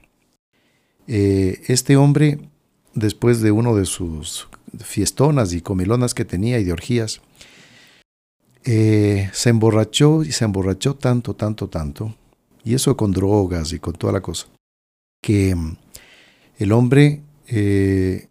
Eh, 1.06 1.62
este 1.66 1.96
hombre, 1.96 2.38
después 2.94 3.40
de 3.40 3.50
uno 3.50 3.74
de 3.74 3.86
sus 3.86 4.48
fiestonas 4.78 5.52
y 5.52 5.60
comilonas 5.60 6.14
que 6.14 6.24
tenía 6.24 6.58
y 6.58 6.64
de 6.64 6.72
orgías, 6.72 7.20
eh, 8.64 9.28
se 9.32 9.50
emborrachó 9.50 10.22
y 10.22 10.32
se 10.32 10.44
emborrachó 10.44 10.94
tanto, 10.94 11.34
tanto, 11.34 11.68
tanto, 11.68 12.14
y 12.64 12.74
eso 12.74 12.96
con 12.96 13.12
drogas 13.12 13.72
y 13.72 13.80
con 13.80 13.94
toda 13.94 14.12
la 14.12 14.20
cosa, 14.20 14.46
que 15.20 15.54
mm, 15.54 15.76
el 16.58 16.72
hombre 16.72 17.22
eh, 17.48 18.28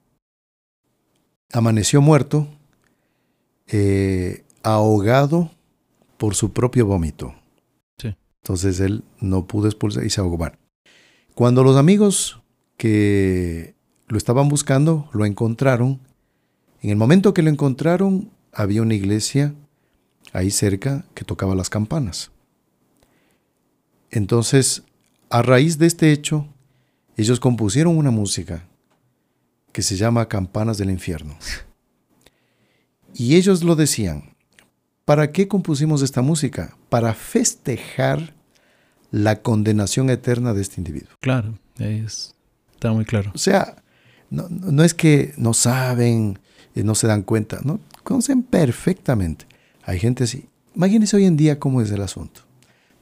amaneció 1.52 2.02
muerto, 2.02 2.48
ahogado 4.64 5.50
por 6.18 6.36
su 6.36 6.52
propio 6.52 6.86
vómito. 6.86 7.34
Entonces 8.44 8.80
él 8.80 9.04
no 9.20 9.46
pudo 9.46 9.68
expulsar 9.68 10.04
y 10.04 10.10
se 10.10 10.20
ahogó. 10.20 10.38
cuando 11.36 11.64
los 11.64 11.78
amigos 11.78 12.41
que 12.82 13.76
lo 14.08 14.18
estaban 14.18 14.50
buscando, 14.50 15.08
lo 15.14 15.28
encontraron. 15.28 16.00
En 16.82 16.90
el 16.90 16.96
momento 16.96 17.32
que 17.32 17.44
lo 17.44 17.52
encontraron, 17.52 18.32
había 18.52 18.82
una 18.82 18.96
iglesia 18.96 19.54
ahí 20.34 20.50
cerca 20.50 21.06
que 21.14 21.24
tocaba 21.24 21.54
las 21.54 21.70
campanas. 21.70 22.32
Entonces, 24.10 24.82
a 25.30 25.44
raíz 25.44 25.78
de 25.78 25.86
este 25.86 26.12
hecho, 26.12 26.48
ellos 27.18 27.40
compusieron 27.40 27.96
una 27.96 28.10
música 28.10 28.68
que 29.74 29.84
se 29.84 29.96
llama 29.96 30.28
Campanas 30.28 30.80
del 30.80 30.90
Infierno. 30.90 31.38
Y 33.14 33.36
ellos 33.36 33.62
lo 33.62 33.76
decían, 33.76 34.34
¿para 35.06 35.32
qué 35.32 35.48
compusimos 35.48 36.02
esta 36.02 36.24
música? 36.24 36.76
Para 36.90 37.14
festejar 37.14 38.34
la 39.12 39.44
condenación 39.44 40.10
eterna 40.10 40.56
de 40.56 40.64
este 40.64 40.82
individuo. 40.82 41.16
Claro, 41.20 41.60
es 41.78 42.34
Está 42.82 42.92
muy 42.94 43.06
claro. 43.06 43.30
O 43.36 43.38
sea, 43.38 43.76
no, 44.32 44.84
es 44.84 44.96
que 44.96 45.36
no 45.38 45.54
saben, 45.54 46.40
y 46.74 46.82
no 46.82 46.96
se 46.96 47.06
dan 47.06 47.22
cuenta, 47.22 47.60
no, 47.64 47.80
conocen 48.04 48.42
perfectamente. 48.42 49.46
Hay 49.84 50.00
gente 50.00 50.24
así. 50.24 50.50
Imagínense 50.74 51.16
hoy 51.16 51.26
en 51.26 51.38
día 51.38 51.60
cómo 51.60 51.84
es 51.84 51.92
el 51.92 52.02
asunto. 52.02 52.42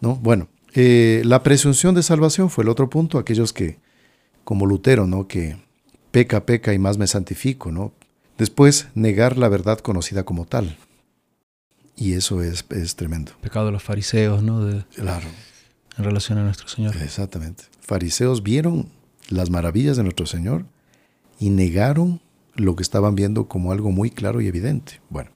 ¿no? 0.02 0.18
Bueno, 0.18 0.50
eh, 0.74 1.22
la 1.24 1.44
presunción 1.44 1.96
de 1.96 2.04
salvación 2.04 2.50
fue 2.50 2.66
el 2.66 2.70
otro 2.70 2.90
punto, 2.90 3.18
aquellos 3.18 3.54
que, 3.54 3.78
como 4.44 4.66
Lutero, 4.66 5.08
¿no? 5.08 5.30
que 5.30 5.56
peca, 6.12 6.46
peca 6.46 6.74
y 6.74 6.78
más 6.78 6.98
me 6.98 7.08
santifico. 7.08 7.72
¿no? 7.72 7.94
Después, 8.38 8.90
negar 8.96 9.38
la 9.38 9.48
verdad 9.48 9.80
conocida 9.80 10.26
como 10.26 10.44
tal. 10.44 10.76
Y 11.96 12.16
eso 12.16 12.44
es, 12.44 12.66
es 12.72 12.98
tremendo. 12.98 13.32
Pecado 13.40 13.68
de 13.68 13.72
los 13.72 13.84
fariseos, 13.84 14.44
¿no? 14.44 14.66
De, 14.66 14.84
claro. 14.94 15.30
En 15.98 16.04
relación 16.04 16.38
a 16.38 16.44
nuestro 16.44 16.68
Señor. 16.68 16.98
Exactamente. 16.98 17.64
Fariseos 17.80 18.44
vieron 18.44 18.99
las 19.30 19.50
maravillas 19.50 19.98
de 19.98 20.04
nuestro 20.04 20.26
Señor 20.26 20.66
y 21.40 21.50
negaron 21.50 22.22
lo 22.56 22.76
que 22.76 22.84
estaban 22.84 23.16
viendo 23.16 23.48
como 23.48 23.72
algo 23.72 23.92
muy 23.92 24.12
claro 24.12 24.42
y 24.42 24.48
evidente. 24.48 25.00
Bueno, 25.10 25.32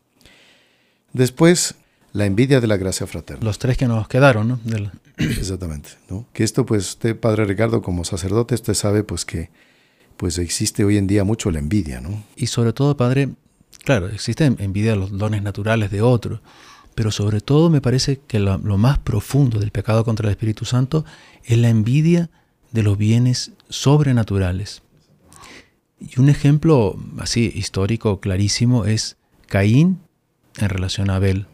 después 1.13 1.75
la 2.11 2.25
envidia 2.25 2.61
de 2.61 2.67
la 2.67 2.77
gracia 2.77 3.07
fraterna. 3.07 3.43
Los 3.43 3.59
tres 3.59 3.77
que 3.77 3.87
nos 3.87 4.07
quedaron, 4.07 4.47
¿no? 4.47 4.59
Exactamente, 5.17 5.89
¿no? 6.09 6.27
Que 6.33 6.43
esto, 6.43 6.65
pues, 6.65 6.89
usted, 6.89 7.19
Padre 7.19 7.45
Ricardo, 7.45 7.81
como 7.81 8.05
sacerdote, 8.05 8.55
usted 8.55 8.73
sabe, 8.73 9.03
pues, 9.03 9.25
que 9.25 9.49
pues 10.17 10.37
existe 10.37 10.85
hoy 10.85 10.97
en 10.97 11.07
día 11.07 11.23
mucho 11.23 11.49
la 11.49 11.59
envidia, 11.59 11.99
¿no? 11.99 12.23
Y 12.35 12.47
sobre 12.47 12.71
todo, 12.71 12.95
Padre, 12.95 13.29
claro, 13.83 14.07
existe 14.09 14.45
envidia 14.45 14.91
de 14.91 14.97
los 14.97 15.17
dones 15.17 15.41
naturales 15.41 15.89
de 15.89 16.01
otros, 16.03 16.39
pero 16.93 17.11
sobre 17.11 17.41
todo 17.41 17.71
me 17.71 17.81
parece 17.81 18.21
que 18.27 18.39
lo, 18.39 18.59
lo 18.59 18.77
más 18.77 18.99
profundo 18.99 19.59
del 19.59 19.71
pecado 19.71 20.05
contra 20.05 20.27
el 20.27 20.31
Espíritu 20.31 20.65
Santo 20.65 21.03
es 21.43 21.57
la 21.57 21.69
envidia 21.69 22.29
de 22.71 22.83
los 22.83 22.97
bienes 22.97 23.53
sobrenaturales. 23.73 24.83
Y 25.99 26.19
un 26.19 26.29
ejemplo 26.29 26.97
así 27.17 27.51
histórico 27.55 28.19
clarísimo 28.19 28.85
es 28.85 29.17
Caín 29.47 29.99
en 30.57 30.69
relación 30.69 31.09
a 31.09 31.15
Abel. 31.15 31.47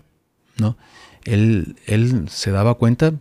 ¿no? 0.58 0.78
Él, 1.24 1.78
él 1.86 2.28
se 2.30 2.52
daba 2.52 2.76
cuenta 2.76 3.14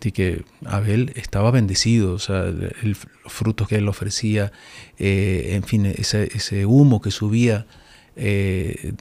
de 0.00 0.12
que 0.12 0.44
Abel 0.64 1.12
estaba 1.16 1.50
bendecido, 1.50 2.14
o 2.14 2.18
sea, 2.18 2.44
los 2.44 2.98
frutos 3.26 3.68
que 3.68 3.76
él 3.76 3.88
ofrecía, 3.88 4.52
eh, 4.98 5.50
en 5.52 5.64
fin, 5.64 5.86
ese, 5.86 6.66
humo 6.66 7.00
que 7.00 7.10
subía 7.10 7.66
eh, 8.14 8.94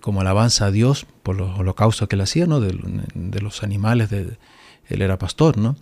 como 0.00 0.20
alabanza 0.20 0.66
a 0.66 0.70
Dios 0.70 1.06
por 1.22 1.36
los 1.36 1.58
holocaustos 1.58 2.08
que 2.08 2.16
él 2.16 2.22
hacía, 2.22 2.46
¿no? 2.46 2.60
de, 2.60 3.40
los 3.40 3.62
animales, 3.62 4.10
de, 4.10 4.36
él 4.88 5.02
era 5.02 5.18
pastor, 5.18 5.56
¿no? 5.56 5.76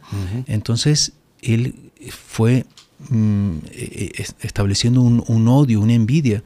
Entonces, 0.47 1.15
él 1.41 1.91
fue 2.11 2.67
mm, 3.09 3.59
e, 3.73 4.12
e, 4.19 4.26
estableciendo 4.40 5.02
un, 5.02 5.49
odio, 5.49 5.81
una 5.81 5.95
envidia. 5.95 6.43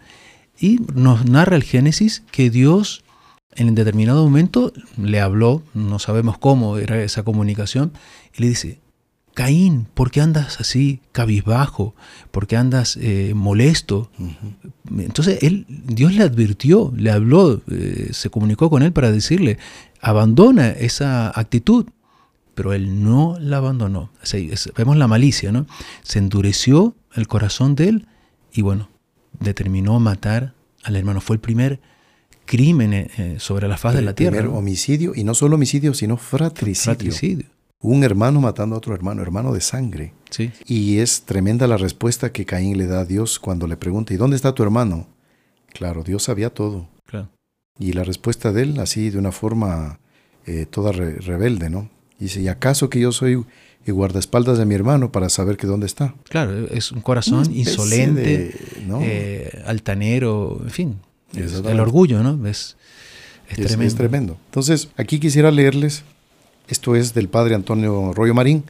Y 0.58 0.80
nos 0.94 1.24
narra 1.24 1.56
el 1.56 1.62
Génesis 1.62 2.22
que 2.30 2.50
Dios 2.50 3.04
en 3.54 3.74
determinado 3.74 4.24
momento 4.24 4.72
le 4.96 5.20
habló, 5.20 5.62
no 5.74 5.98
sabemos 5.98 6.38
cómo 6.38 6.78
era 6.78 7.02
esa 7.02 7.22
comunicación, 7.22 7.92
y 8.34 8.42
le 8.42 8.48
dice, 8.48 8.80
Caín, 9.34 9.86
¿por 9.94 10.10
qué 10.10 10.20
andas 10.20 10.60
así 10.60 11.00
cabizbajo? 11.12 11.94
¿Por 12.30 12.46
qué 12.46 12.56
andas 12.56 12.98
eh, 13.00 13.32
molesto? 13.34 14.10
Entonces 14.90 15.42
él, 15.42 15.64
Dios 15.68 16.12
le 16.12 16.22
advirtió, 16.22 16.92
le 16.96 17.10
habló, 17.10 17.62
eh, 17.70 18.10
se 18.12 18.28
comunicó 18.30 18.68
con 18.68 18.82
él 18.82 18.92
para 18.92 19.10
decirle, 19.10 19.58
abandona 20.00 20.70
esa 20.70 21.28
actitud. 21.38 21.86
Pero 22.54 22.72
él 22.72 23.02
no 23.02 23.36
la 23.40 23.58
abandonó. 23.58 24.10
vemos 24.76 24.96
la 24.96 25.08
malicia, 25.08 25.52
¿no? 25.52 25.66
Se 26.02 26.18
endureció 26.18 26.94
el 27.14 27.26
corazón 27.26 27.74
de 27.74 27.88
él 27.88 28.06
y 28.52 28.62
bueno, 28.62 28.88
determinó 29.40 29.98
matar 30.00 30.54
al 30.82 30.96
hermano. 30.96 31.20
Fue 31.20 31.36
el 31.36 31.40
primer 31.40 31.80
crimen 32.44 32.92
eh, 32.92 33.36
sobre 33.38 33.68
la 33.68 33.78
faz 33.78 33.94
de 33.94 34.02
la 34.02 34.14
tierra. 34.14 34.36
El 34.36 34.42
primer 34.44 34.58
homicidio, 34.58 35.12
y 35.14 35.24
no 35.24 35.34
solo 35.34 35.56
homicidio, 35.56 35.94
sino 35.94 36.16
fratricidio. 36.16 36.94
fratricidio 36.94 37.46
un 37.82 38.04
hermano 38.04 38.40
matando 38.40 38.76
a 38.76 38.78
otro 38.78 38.94
hermano, 38.94 39.22
hermano 39.22 39.52
de 39.52 39.60
sangre. 39.60 40.14
Sí. 40.30 40.52
Y 40.66 40.98
es 40.98 41.22
tremenda 41.22 41.66
la 41.66 41.76
respuesta 41.76 42.32
que 42.32 42.46
Caín 42.46 42.78
le 42.78 42.86
da 42.86 43.00
a 43.00 43.04
Dios 43.04 43.38
cuando 43.38 43.66
le 43.66 43.76
pregunta, 43.76 44.14
¿y 44.14 44.16
dónde 44.16 44.36
está 44.36 44.54
tu 44.54 44.62
hermano? 44.62 45.08
Claro, 45.72 46.04
Dios 46.04 46.22
sabía 46.22 46.50
todo. 46.50 46.88
Claro. 47.04 47.28
Y 47.78 47.92
la 47.92 48.04
respuesta 48.04 48.52
de 48.52 48.62
él, 48.62 48.80
así 48.80 49.10
de 49.10 49.18
una 49.18 49.32
forma 49.32 49.98
eh, 50.46 50.66
toda 50.66 50.92
rebelde, 50.92 51.70
¿no? 51.70 51.90
Dice, 52.22 52.40
¿y 52.40 52.48
acaso 52.48 52.88
que 52.88 53.00
yo 53.00 53.10
soy 53.10 53.44
el 53.84 53.94
guardaespaldas 53.94 54.56
de 54.56 54.64
mi 54.64 54.76
hermano 54.76 55.10
para 55.10 55.28
saber 55.28 55.56
que 55.56 55.66
dónde 55.66 55.86
está? 55.86 56.14
Claro, 56.28 56.68
es 56.68 56.92
un 56.92 57.00
corazón 57.00 57.52
insolente, 57.52 58.54
eh, 59.00 59.62
altanero, 59.66 60.60
en 60.62 60.70
fin. 60.70 60.96
el 61.34 61.80
orgullo, 61.80 62.22
¿no? 62.22 62.46
Es, 62.46 62.76
tremendo. 63.48 63.84
es 63.84 63.94
tremendo. 63.96 64.36
Entonces, 64.46 64.88
aquí 64.96 65.18
quisiera 65.18 65.50
leerles 65.50 66.04
esto 66.68 66.94
es 66.94 67.12
del 67.12 67.28
padre 67.28 67.56
Antonio 67.56 68.12
Rollo 68.14 68.34
Marín, 68.34 68.64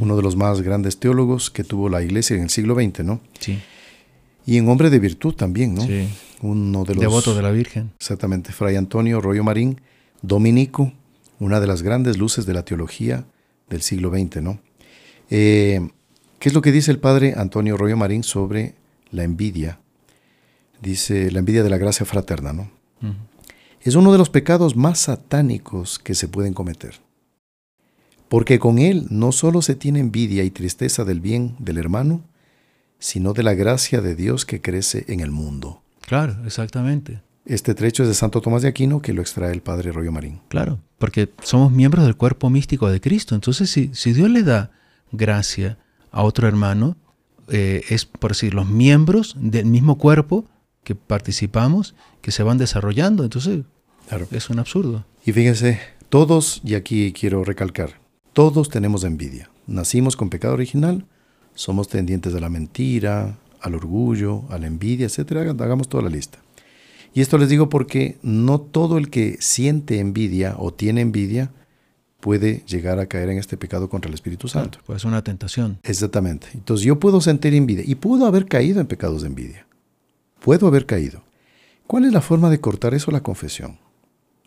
uno 0.00 0.16
de 0.16 0.22
los 0.22 0.34
más 0.34 0.62
grandes 0.62 0.98
teólogos 0.98 1.48
que 1.48 1.62
tuvo 1.62 1.88
la 1.88 2.02
iglesia 2.02 2.36
en 2.36 2.42
el 2.42 2.50
siglo 2.50 2.74
XX, 2.74 3.04
¿no? 3.04 3.20
Sí. 3.38 3.60
Y 4.44 4.56
en 4.56 4.68
hombre 4.68 4.90
de 4.90 4.98
virtud 4.98 5.34
también, 5.34 5.76
¿no? 5.76 5.82
Sí. 5.82 6.08
Uno 6.42 6.84
de 6.84 6.94
los... 6.96 7.02
Devoto 7.02 7.36
de 7.36 7.42
la 7.42 7.52
Virgen. 7.52 7.92
Exactamente, 8.00 8.52
Fray 8.52 8.74
Antonio 8.74 9.20
Rollo 9.20 9.44
Marín, 9.44 9.80
dominico, 10.22 10.92
una 11.38 11.60
de 11.60 11.66
las 11.66 11.82
grandes 11.82 12.18
luces 12.18 12.46
de 12.46 12.54
la 12.54 12.64
teología 12.64 13.24
del 13.68 13.82
siglo 13.82 14.10
XX, 14.10 14.42
¿no? 14.42 14.60
Eh, 15.30 15.88
¿Qué 16.38 16.48
es 16.48 16.54
lo 16.54 16.62
que 16.62 16.72
dice 16.72 16.90
el 16.90 16.98
padre 16.98 17.34
Antonio 17.36 17.76
Rollo 17.76 17.96
Marín 17.96 18.22
sobre 18.22 18.74
la 19.10 19.24
envidia? 19.24 19.80
Dice 20.82 21.30
la 21.30 21.38
envidia 21.38 21.62
de 21.62 21.70
la 21.70 21.78
gracia 21.78 22.06
fraterna, 22.06 22.52
¿no? 22.52 22.70
Es 23.80 23.94
uno 23.94 24.12
de 24.12 24.18
los 24.18 24.30
pecados 24.30 24.76
más 24.76 24.98
satánicos 24.98 25.98
que 25.98 26.14
se 26.14 26.28
pueden 26.28 26.52
cometer 26.52 27.00
porque 28.28 28.58
con 28.58 28.78
él 28.78 29.06
no 29.10 29.32
solo 29.32 29.62
se 29.62 29.74
tiene 29.74 30.00
envidia 30.00 30.44
y 30.44 30.50
tristeza 30.50 31.04
del 31.04 31.20
bien 31.20 31.54
del 31.58 31.78
hermano, 31.78 32.24
sino 32.98 33.32
de 33.32 33.42
la 33.42 33.54
gracia 33.54 34.00
de 34.00 34.14
Dios 34.14 34.44
que 34.44 34.60
crece 34.60 35.04
en 35.08 35.20
el 35.20 35.30
mundo. 35.30 35.82
Claro, 36.02 36.36
exactamente. 36.44 37.20
Este 37.46 37.76
trecho 37.76 38.02
es 38.02 38.08
de 38.08 38.14
Santo 38.14 38.40
Tomás 38.40 38.62
de 38.62 38.68
Aquino 38.68 39.00
que 39.00 39.12
lo 39.12 39.22
extrae 39.22 39.52
el 39.52 39.62
Padre 39.62 39.92
Rollo 39.92 40.10
Marín. 40.10 40.40
Claro, 40.48 40.80
porque 40.98 41.30
somos 41.42 41.70
miembros 41.70 42.04
del 42.04 42.16
cuerpo 42.16 42.50
místico 42.50 42.88
de 42.90 43.00
Cristo. 43.00 43.36
Entonces, 43.36 43.70
si, 43.70 43.90
si 43.94 44.12
Dios 44.12 44.28
le 44.28 44.42
da 44.42 44.72
gracia 45.12 45.78
a 46.10 46.24
otro 46.24 46.48
hermano, 46.48 46.96
eh, 47.48 47.82
es 47.88 48.04
por 48.04 48.32
decir, 48.32 48.52
los 48.52 48.68
miembros 48.68 49.36
del 49.38 49.66
mismo 49.66 49.96
cuerpo 49.96 50.44
que 50.82 50.96
participamos, 50.96 51.94
que 52.20 52.32
se 52.32 52.42
van 52.42 52.58
desarrollando. 52.58 53.22
Entonces, 53.22 53.60
claro. 54.08 54.26
es 54.32 54.50
un 54.50 54.58
absurdo. 54.58 55.04
Y 55.24 55.32
fíjense, 55.32 55.78
todos, 56.08 56.60
y 56.64 56.74
aquí 56.74 57.12
quiero 57.12 57.44
recalcar, 57.44 58.00
todos 58.32 58.68
tenemos 58.70 59.04
envidia. 59.04 59.50
Nacimos 59.68 60.16
con 60.16 60.30
pecado 60.30 60.54
original, 60.54 61.06
somos 61.54 61.88
tendientes 61.88 62.34
a 62.34 62.40
la 62.40 62.48
mentira, 62.48 63.38
al 63.60 63.74
orgullo, 63.76 64.44
a 64.50 64.58
la 64.58 64.66
envidia, 64.66 65.06
etc. 65.06 65.48
Hagamos 65.60 65.88
toda 65.88 66.02
la 66.02 66.10
lista. 66.10 66.38
Y 67.16 67.22
esto 67.22 67.38
les 67.38 67.48
digo 67.48 67.70
porque 67.70 68.18
no 68.20 68.60
todo 68.60 68.98
el 68.98 69.08
que 69.08 69.38
siente 69.40 70.00
envidia 70.00 70.54
o 70.58 70.74
tiene 70.74 71.00
envidia 71.00 71.50
puede 72.20 72.62
llegar 72.66 72.98
a 72.98 73.06
caer 73.06 73.30
en 73.30 73.38
este 73.38 73.56
pecado 73.56 73.88
contra 73.88 74.10
el 74.10 74.14
Espíritu 74.14 74.48
Santo. 74.48 74.80
pues 74.84 74.98
es 74.98 75.04
una 75.06 75.24
tentación. 75.24 75.78
Exactamente. 75.82 76.48
Entonces 76.52 76.84
yo 76.84 77.00
puedo 77.00 77.22
sentir 77.22 77.54
envidia 77.54 77.84
y 77.86 77.94
puedo 77.94 78.26
haber 78.26 78.44
caído 78.44 78.82
en 78.82 78.86
pecados 78.86 79.22
de 79.22 79.28
envidia. 79.28 79.66
Puedo 80.40 80.66
haber 80.66 80.84
caído. 80.84 81.22
¿Cuál 81.86 82.04
es 82.04 82.12
la 82.12 82.20
forma 82.20 82.50
de 82.50 82.60
cortar 82.60 82.92
eso? 82.92 83.10
La 83.10 83.22
confesión. 83.22 83.78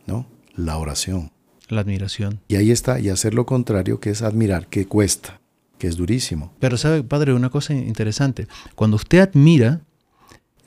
¿No? 0.06 0.28
La 0.54 0.78
oración. 0.78 1.32
La 1.70 1.82
admiración. 1.82 2.40
Y 2.50 2.58
ahí 2.58 2.70
está, 2.70 3.00
y 3.00 3.10
hacer 3.10 3.34
lo 3.34 3.48
contrario, 3.48 4.00
que 4.00 4.12
es 4.12 4.22
admirar, 4.22 4.68
que 4.68 4.86
cuesta, 4.86 5.42
que 5.80 5.88
es 5.88 5.96
durísimo. 5.96 6.54
Pero 6.60 6.78
sabe, 6.78 7.02
padre, 7.02 7.34
una 7.34 7.50
cosa 7.50 7.74
interesante. 7.74 8.48
Cuando 8.76 8.98
usted 8.98 9.22
admira, 9.22 9.82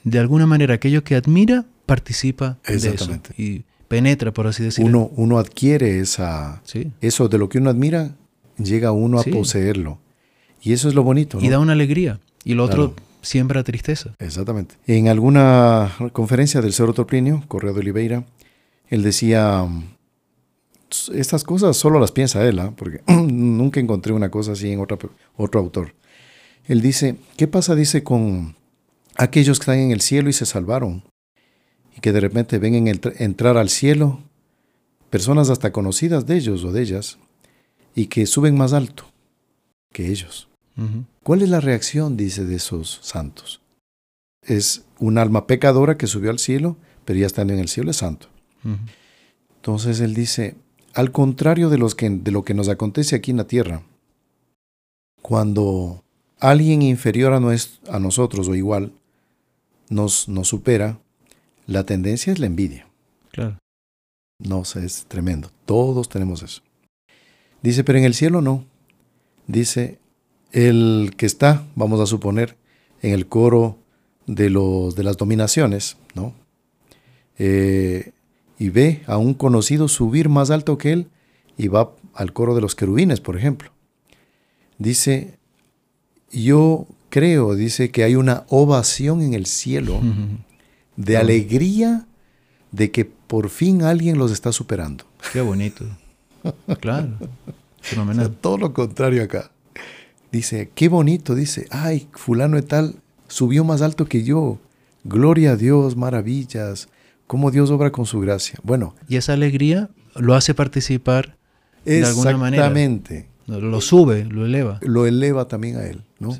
de 0.03 0.19
alguna 0.19 0.47
manera 0.47 0.75
aquello 0.75 1.05
que 1.05 1.15
admira 1.15 1.65
participa 1.93 2.57
de 2.67 2.77
eso. 2.77 3.21
Y 3.37 3.65
penetra, 3.87 4.33
por 4.33 4.47
así 4.47 4.63
decirlo. 4.63 4.89
Uno, 4.89 5.11
uno 5.15 5.39
adquiere 5.39 6.01
esa, 6.01 6.63
eso 7.03 7.29
de 7.29 7.37
lo 7.37 7.51
que 7.51 7.59
uno 7.59 7.69
admira, 7.69 8.17
llega 8.57 8.93
uno 8.93 9.21
a 9.21 9.25
poseerlo. 9.25 9.99
Y 10.63 10.73
eso 10.73 10.89
es 10.89 10.95
lo 10.95 11.03
bonito. 11.03 11.39
Y 11.39 11.51
da 11.51 11.59
una 11.59 11.75
alegría. 11.75 12.19
Y 12.45 12.55
lo 12.55 12.65
otro 12.65 12.95
siembra 13.21 13.63
tristeza. 13.63 14.15
Exactamente. 14.19 14.77
En 14.87 15.09
alguna 15.09 15.93
conferencia 16.15 16.63
del 16.63 16.73
Cerro 16.73 16.95
Toplinio, 16.95 17.45
Correo 17.47 17.75
de 17.75 17.81
Oliveira, 17.81 18.25
él 18.89 19.03
decía, 19.03 19.67
estas 21.13 21.45
cosas 21.45 21.77
solo 21.77 22.01
las 22.01 22.11
piensa 22.11 22.43
él, 22.49 22.59
¿ah? 22.59 22.73
porque 22.75 23.03
nunca 23.07 23.81
encontré 23.81 24.15
una 24.15 24.31
cosa 24.31 24.53
así 24.53 24.73
en 24.73 24.81
otro 24.81 25.61
autor. 25.61 25.95
Él 26.65 26.81
dice, 26.81 27.17
¿qué 27.37 27.49
pasa, 27.49 27.75
dice, 27.75 28.03
con 28.03 28.57
aquellos 29.17 29.59
que 29.59 29.65
están 29.65 29.79
en 29.79 29.91
el 29.91 30.01
cielo 30.01 30.31
y 30.31 30.33
se 30.33 30.47
salvaron? 30.47 31.03
Y 31.97 32.01
que 32.01 32.13
de 32.13 32.21
repente 32.21 32.59
ven 32.59 32.75
en 32.75 33.01
entrar 33.19 33.57
al 33.57 33.69
cielo 33.69 34.21
personas 35.11 35.51
hasta 35.51 35.73
conocidas 35.73 36.27
de 36.27 36.37
ellos 36.37 36.65
o 36.65 36.73
de 36.73 36.83
ellas 36.83 37.19
y 37.95 38.07
que 38.07 38.27
suben 38.27 38.57
más 38.57 38.73
alto 38.73 39.05
que 39.93 40.11
ellos. 40.11 40.49
¿Cuál 41.23 41.43
es 41.43 41.51
la 41.51 41.61
reacción, 41.61 42.17
dice, 42.17 42.47
de 42.47 42.57
esos 42.57 42.99
santos? 43.03 43.61
Es 44.43 44.85
un 44.99 45.19
alma 45.19 45.47
pecadora 45.47 45.99
que 45.99 46.07
subió 46.07 46.31
al 46.31 46.39
cielo, 46.39 46.77
pero 47.05 47.19
ya 47.19 47.27
estando 47.27 47.53
en 47.53 47.59
el 47.59 47.69
cielo 47.69 47.91
es 47.91 47.99
santo. 47.99 48.29
Entonces 49.57 50.01
él 50.01 50.15
dice, 50.15 50.57
al 50.95 51.13
contrario 51.13 51.69
de, 51.69 51.79
los 51.79 51.95
que, 51.95 52.09
de 52.09 52.31
lo 52.31 52.45
que 52.45 52.55
nos 52.55 52.69
acontece 52.69 53.17
aquí 53.17 53.31
en 53.31 53.37
la 53.37 53.47
tierra, 53.47 53.83
cuando 55.21 56.03
alguien 56.41 56.83
inferior 56.83 57.33
a, 57.33 57.37
a 57.37 57.99
nosotros 58.01 58.49
o 58.49 58.55
igual 58.55 58.93
nos, 59.91 60.29
nos, 60.29 60.49
supera, 60.49 60.99
la 61.73 61.85
tendencia 61.85 62.33
es 62.33 62.39
la 62.39 62.47
envidia. 62.47 62.87
Claro. 63.31 63.59
No 64.39 64.63
es 64.63 65.07
tremendo. 65.09 65.51
Todos 65.65 66.09
tenemos 66.09 66.43
eso. 66.43 66.63
Dice, 67.63 67.85
pero 67.85 67.99
en 67.99 68.05
el 68.05 68.15
cielo 68.15 68.41
no. 68.41 68.65
Dice, 69.47 69.99
el 70.53 71.15
que 71.17 71.27
está, 71.27 71.67
vamos 71.75 72.01
a 72.01 72.07
suponer, 72.07 72.57
en 73.03 73.13
el 73.13 73.27
coro 73.27 73.79
de, 74.27 74.51
los, 74.51 74.95
de 74.95 75.03
las 75.03 75.17
dominaciones, 75.17 75.97
¿no? 76.15 76.35
Eh, 77.39 78.13
y 78.59 78.69
ve 78.69 79.03
a 79.07 79.17
un 79.17 79.35
conocido 79.35 79.89
subir 79.89 80.29
más 80.29 80.51
alto 80.51 80.79
que 80.79 80.93
él 80.93 81.09
y 81.57 81.69
va 81.69 81.95
al 82.15 82.33
coro 82.33 82.55
de 82.55 82.61
los 82.61 82.75
querubines, 82.75 83.21
por 83.21 83.37
ejemplo. 83.37 83.73
Dice, 84.79 85.39
yo 86.31 86.87
creo, 87.09 87.55
dice 87.55 87.91
que 87.91 88.05
hay 88.05 88.15
una 88.15 88.45
ovación 88.49 89.23
en 89.23 89.35
el 89.35 89.47
cielo 89.47 90.01
de 90.97 91.17
alegría 91.17 92.07
de 92.71 92.91
que 92.91 93.05
por 93.05 93.49
fin 93.49 93.83
alguien 93.83 94.19
los 94.19 94.33
está 94.33 94.53
superando. 94.53 95.05
Qué 95.33 95.41
bonito. 95.41 95.85
Claro. 96.81 97.11
todo 98.41 98.59
lo 98.59 98.73
contrario 98.73 99.23
acá. 99.23 99.51
Dice, 100.31 100.71
qué 100.75 100.89
bonito, 100.89 101.35
dice, 101.35 101.67
ay, 101.71 102.09
fulano 102.13 102.57
de 102.57 102.63
tal 102.63 102.97
subió 103.29 103.65
más 103.65 103.83
alto 103.83 104.07
que 104.07 104.25
yo. 104.25 104.59
Gloria 105.05 105.53
a 105.53 105.57
Dios, 105.57 105.97
maravillas 105.97 106.89
cómo 107.33 107.51
Dios 107.51 107.71
obra 107.71 107.91
con 107.91 108.05
su 108.05 108.21
gracia. 108.21 108.59
Bueno. 108.63 108.95
Y 109.09 109.17
esa 109.17 109.33
alegría 109.33 109.89
lo 110.17 110.35
hace 110.35 110.53
participar 110.53 111.39
de 111.83 112.05
alguna 112.05 112.37
manera. 112.37 112.65
Exactamente. 112.65 113.27
Lo 113.47 113.81
sube, 113.81 114.27
lo 114.27 114.45
eleva. 114.45 114.79
Lo 114.83 115.07
eleva 115.07 115.49
también 115.49 115.77
a 115.77 115.87
Él, 115.87 116.03
¿no? 116.19 116.37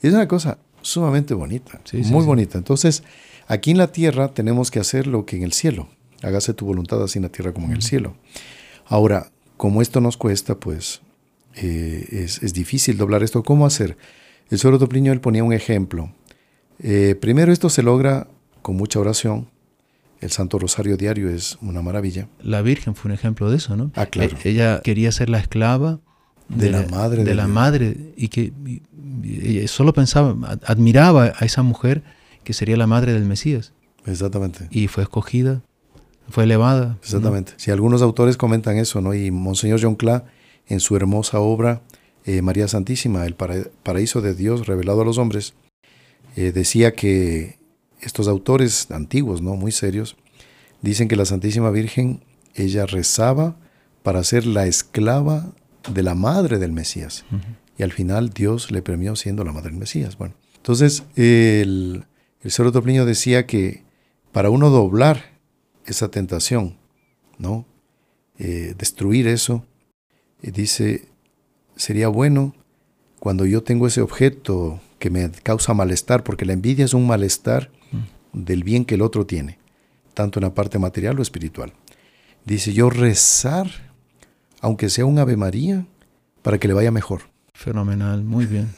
es 0.00 0.14
una 0.14 0.28
cosa 0.28 0.58
sumamente 0.80 1.34
bonita, 1.34 1.80
muy 1.92 2.24
bonita. 2.24 2.56
Entonces, 2.56 3.02
aquí 3.48 3.72
en 3.72 3.78
la 3.78 3.90
tierra 3.90 4.28
tenemos 4.28 4.70
que 4.70 4.78
hacer 4.78 5.06
lo 5.08 5.26
que 5.26 5.36
en 5.36 5.42
el 5.42 5.52
cielo. 5.52 5.88
Hágase 6.22 6.54
tu 6.54 6.64
voluntad 6.66 7.02
así 7.02 7.18
en 7.18 7.24
la 7.24 7.28
tierra 7.30 7.52
como 7.52 7.66
en 7.66 7.72
el 7.72 7.82
cielo. 7.82 8.14
Ahora, 8.86 9.30
como 9.56 9.82
esto 9.82 10.00
nos 10.00 10.16
cuesta, 10.16 10.54
pues 10.56 11.00
eh, 11.56 12.06
es, 12.42 12.52
difícil 12.52 12.96
doblar 12.96 13.22
esto. 13.24 13.42
¿Cómo 13.42 13.66
hacer? 13.66 13.96
El 14.50 14.58
Suero 14.58 14.78
Topliño 14.78 15.12
él 15.12 15.20
ponía 15.20 15.42
un 15.44 15.52
ejemplo. 15.52 16.12
Eh, 16.80 17.16
primero 17.20 17.52
esto 17.52 17.68
se 17.70 17.82
logra 17.82 18.28
con 18.62 18.76
mucha 18.76 18.98
oración, 19.00 19.48
El 20.20 20.30
Santo 20.30 20.58
Rosario 20.58 20.96
Diario 20.96 21.28
es 21.30 21.58
una 21.62 21.80
maravilla. 21.82 22.28
La 22.42 22.62
Virgen 22.62 22.94
fue 22.94 23.10
un 23.10 23.14
ejemplo 23.14 23.50
de 23.50 23.56
eso, 23.56 23.76
¿no? 23.76 23.90
Ah, 23.94 24.06
claro. 24.06 24.36
E- 24.44 24.48
Ella 24.50 24.80
quería 24.82 25.12
ser 25.12 25.28
la 25.30 25.38
esclava 25.38 26.00
De 26.48 26.70
la 26.70 26.82
madre 26.88 27.18
de 27.22 27.30
de 27.30 27.34
la 27.36 27.44
Dios. 27.44 27.54
madre 27.54 27.96
y 28.16 28.28
que 28.28 28.52
y- 28.66 28.82
y 29.22 29.58
ella 29.58 29.68
solo 29.68 29.92
pensaba, 29.92 30.34
ad- 30.50 30.60
admiraba 30.66 31.32
a 31.38 31.44
esa 31.44 31.62
mujer 31.62 32.02
que 32.48 32.54
sería 32.54 32.78
la 32.78 32.86
madre 32.86 33.12
del 33.12 33.26
Mesías 33.26 33.74
Exactamente. 34.06 34.68
y 34.70 34.88
fue 34.88 35.02
escogida, 35.02 35.60
fue 36.30 36.44
elevada. 36.44 36.86
¿no? 36.86 36.98
Exactamente. 37.02 37.52
Si 37.58 37.70
algunos 37.70 38.00
autores 38.00 38.38
comentan 38.38 38.78
eso, 38.78 39.02
¿no? 39.02 39.12
Y 39.12 39.30
Monseñor 39.30 39.80
John 39.82 39.96
Cla, 39.96 40.24
en 40.66 40.80
su 40.80 40.96
hermosa 40.96 41.40
obra 41.40 41.82
eh, 42.24 42.40
María 42.40 42.66
Santísima, 42.66 43.26
el 43.26 43.34
para- 43.34 43.66
paraíso 43.82 44.22
de 44.22 44.34
Dios 44.34 44.66
revelado 44.66 45.02
a 45.02 45.04
los 45.04 45.18
hombres, 45.18 45.52
eh, 46.36 46.52
decía 46.52 46.94
que 46.94 47.58
estos 48.00 48.28
autores 48.28 48.90
antiguos, 48.92 49.42
¿no? 49.42 49.54
Muy 49.56 49.70
serios, 49.72 50.16
dicen 50.80 51.06
que 51.08 51.16
la 51.16 51.26
Santísima 51.26 51.68
Virgen, 51.70 52.24
ella 52.54 52.86
rezaba 52.86 53.56
para 54.02 54.24
ser 54.24 54.46
la 54.46 54.66
esclava 54.66 55.52
de 55.92 56.02
la 56.02 56.14
madre 56.14 56.58
del 56.58 56.72
Mesías. 56.72 57.26
Y 57.76 57.82
al 57.82 57.92
final 57.92 58.30
Dios 58.30 58.70
le 58.70 58.80
premió 58.80 59.16
siendo 59.16 59.44
la 59.44 59.52
madre 59.52 59.68
del 59.68 59.78
Mesías. 59.80 60.16
Bueno, 60.16 60.32
entonces 60.56 61.02
el, 61.14 62.04
el 62.42 62.50
Cerro 62.50 62.72
Plinio 62.82 63.04
decía 63.04 63.46
que 63.46 63.84
para 64.32 64.50
uno 64.50 64.70
doblar 64.70 65.38
esa 65.86 66.10
tentación, 66.10 66.76
¿no? 67.38 67.66
Eh, 68.38 68.74
destruir 68.78 69.26
eso, 69.26 69.64
eh, 70.42 70.52
dice, 70.52 71.08
sería 71.76 72.08
bueno 72.08 72.54
cuando 73.18 73.46
yo 73.46 73.62
tengo 73.62 73.86
ese 73.86 74.00
objeto 74.00 74.80
que 74.98 75.10
me 75.10 75.30
causa 75.30 75.74
malestar, 75.74 76.22
porque 76.22 76.44
la 76.44 76.52
envidia 76.52 76.84
es 76.84 76.94
un 76.94 77.06
malestar 77.06 77.70
del 78.32 78.62
bien 78.62 78.84
que 78.84 78.94
el 78.94 79.02
otro 79.02 79.26
tiene, 79.26 79.58
tanto 80.14 80.38
en 80.38 80.44
la 80.44 80.54
parte 80.54 80.78
material 80.78 81.18
o 81.18 81.22
espiritual. 81.22 81.72
Dice, 82.44 82.72
yo 82.72 82.90
rezar, 82.90 83.68
aunque 84.60 84.88
sea 84.88 85.04
un 85.04 85.18
Ave 85.18 85.36
María, 85.36 85.86
para 86.42 86.58
que 86.58 86.68
le 86.68 86.74
vaya 86.74 86.90
mejor. 86.90 87.22
Fenomenal, 87.54 88.22
muy 88.22 88.46
bien. 88.46 88.68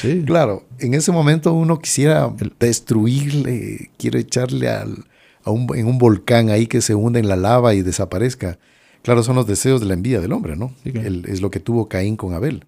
Sí. 0.00 0.22
Claro, 0.26 0.64
en 0.78 0.94
ese 0.94 1.12
momento 1.12 1.52
uno 1.52 1.78
quisiera 1.78 2.32
destruirle, 2.60 3.90
quiere 3.98 4.20
echarle 4.20 4.68
al, 4.68 5.04
a 5.44 5.50
un, 5.50 5.66
en 5.76 5.86
un 5.86 5.98
volcán 5.98 6.50
ahí 6.50 6.66
que 6.66 6.80
se 6.80 6.94
hunde 6.94 7.20
en 7.20 7.28
la 7.28 7.36
lava 7.36 7.74
y 7.74 7.82
desaparezca. 7.82 8.58
Claro, 9.02 9.22
son 9.22 9.36
los 9.36 9.46
deseos 9.46 9.80
de 9.80 9.86
la 9.86 9.94
envidia 9.94 10.20
del 10.20 10.32
hombre, 10.32 10.56
¿no? 10.56 10.72
Sí, 10.84 10.92
claro. 10.92 11.06
El- 11.08 11.24
es 11.28 11.40
lo 11.40 11.50
que 11.50 11.60
tuvo 11.60 11.88
Caín 11.88 12.16
con 12.16 12.34
Abel. 12.34 12.64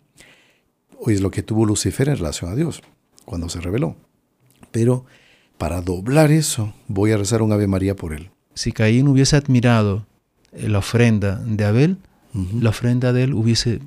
O 1.01 1.11
es 1.11 1.21
lo 1.21 1.31
que 1.31 1.43
tuvo 1.43 1.65
Lucifer 1.67 2.09
en 2.09 2.17
relación 2.17 2.51
a 2.51 2.57
Dios, 2.57 2.83
cuando 3.25 3.49
se 3.49 3.61
rebeló. 3.61 3.97
Pero 4.73 5.05
para 5.57 5.81
doblar 5.81 6.31
eso, 6.33 6.75
voy 6.89 7.13
a 7.13 7.17
rezar 7.17 7.43
un 7.43 7.53
Ave 7.53 7.67
María 7.67 7.95
por 7.97 8.13
él. 8.13 8.31
Si 8.55 8.73
Caín 8.73 9.07
hubiese 9.09 9.37
admirado 9.37 10.07
eh, 10.53 10.69
la 10.69 10.79
ofrenda 10.79 11.37
de 11.45 11.65
Abel, 11.65 11.99
la 12.61 12.71
ofrenda 12.71 13.13
de 13.13 13.25
él 13.25 13.35
hubiese 13.35 13.81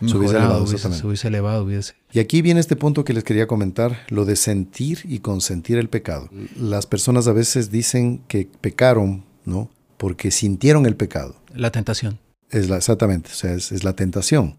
Se 0.00 0.04
hubiese 0.16 0.34
mejorado, 0.34 0.38
elevado, 0.44 0.60
hubiese- 0.62 0.74
exactamente. 0.76 1.00
se 1.00 1.06
hubiese 1.06 1.28
elevado, 1.28 1.64
hubiese... 1.64 1.94
Y 2.12 2.18
aquí 2.20 2.42
viene 2.42 2.60
este 2.60 2.76
punto 2.76 3.04
que 3.04 3.12
les 3.12 3.24
quería 3.24 3.46
comentar, 3.46 4.04
lo 4.08 4.24
de 4.24 4.36
sentir 4.36 5.00
y 5.04 5.18
consentir 5.18 5.76
el 5.78 5.88
pecado. 5.88 6.28
Las 6.56 6.86
personas 6.86 7.26
a 7.26 7.32
veces 7.32 7.70
dicen 7.70 8.22
que 8.28 8.48
pecaron, 8.60 9.24
¿no? 9.44 9.70
Porque 9.96 10.30
sintieron 10.30 10.86
el 10.86 10.94
pecado. 10.96 11.34
La 11.54 11.72
tentación. 11.72 12.18
Es 12.50 12.68
la, 12.68 12.76
exactamente, 12.76 13.30
o 13.30 13.34
sea, 13.34 13.52
es, 13.54 13.72
es 13.72 13.84
la 13.84 13.94
tentación. 13.94 14.56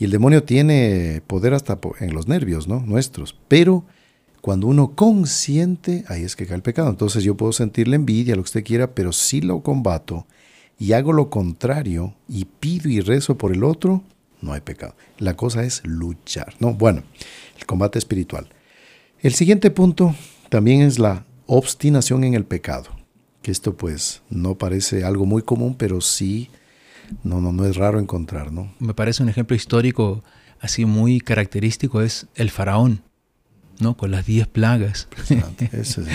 Y 0.00 0.04
el 0.06 0.10
demonio 0.10 0.42
tiene 0.42 1.22
poder 1.28 1.54
hasta 1.54 1.78
en 2.00 2.12
los 2.12 2.26
nervios, 2.26 2.66
¿no? 2.66 2.80
Nuestros. 2.80 3.36
Pero 3.46 3.84
cuando 4.40 4.66
uno 4.66 4.96
consiente, 4.96 6.04
ahí 6.08 6.24
es 6.24 6.34
que 6.34 6.44
cae 6.46 6.56
el 6.56 6.62
pecado. 6.62 6.90
Entonces 6.90 7.22
yo 7.22 7.36
puedo 7.36 7.52
sentir 7.52 7.86
la 7.86 7.94
envidia, 7.94 8.34
lo 8.34 8.42
que 8.42 8.46
usted 8.48 8.64
quiera, 8.64 8.94
pero 8.94 9.12
si 9.12 9.40
lo 9.40 9.62
combato 9.62 10.26
y 10.76 10.92
hago 10.92 11.12
lo 11.12 11.30
contrario 11.30 12.14
y 12.28 12.46
pido 12.46 12.88
y 12.88 13.00
rezo 13.00 13.38
por 13.38 13.52
el 13.52 13.62
otro, 13.62 14.02
no 14.40 14.52
hay 14.52 14.60
pecado. 14.60 14.94
La 15.18 15.36
cosa 15.36 15.64
es 15.64 15.82
luchar, 15.84 16.54
¿no? 16.58 16.74
Bueno, 16.74 17.02
el 17.58 17.66
combate 17.66 17.98
espiritual. 17.98 18.48
El 19.20 19.34
siguiente 19.34 19.70
punto 19.70 20.14
también 20.48 20.82
es 20.82 20.98
la 20.98 21.24
obstinación 21.46 22.24
en 22.24 22.34
el 22.34 22.44
pecado. 22.44 22.90
Que 23.42 23.50
esto 23.50 23.76
pues 23.76 24.22
no 24.30 24.56
parece 24.56 25.04
algo 25.04 25.26
muy 25.26 25.42
común, 25.42 25.74
pero 25.76 26.00
sí, 26.00 26.50
no, 27.22 27.40
no, 27.40 27.52
no 27.52 27.64
es 27.64 27.76
raro 27.76 27.98
encontrar, 27.98 28.52
¿no? 28.52 28.72
Me 28.78 28.94
parece 28.94 29.22
un 29.22 29.28
ejemplo 29.28 29.56
histórico 29.56 30.22
así 30.60 30.84
muy 30.84 31.20
característico 31.20 32.02
es 32.02 32.26
el 32.34 32.50
faraón, 32.50 33.02
¿no? 33.78 33.96
Con 33.96 34.10
las 34.10 34.26
diez 34.26 34.46
plagas. 34.46 35.08
Impresionante, 35.10 35.70
Eso 35.72 36.02
es. 36.02 36.08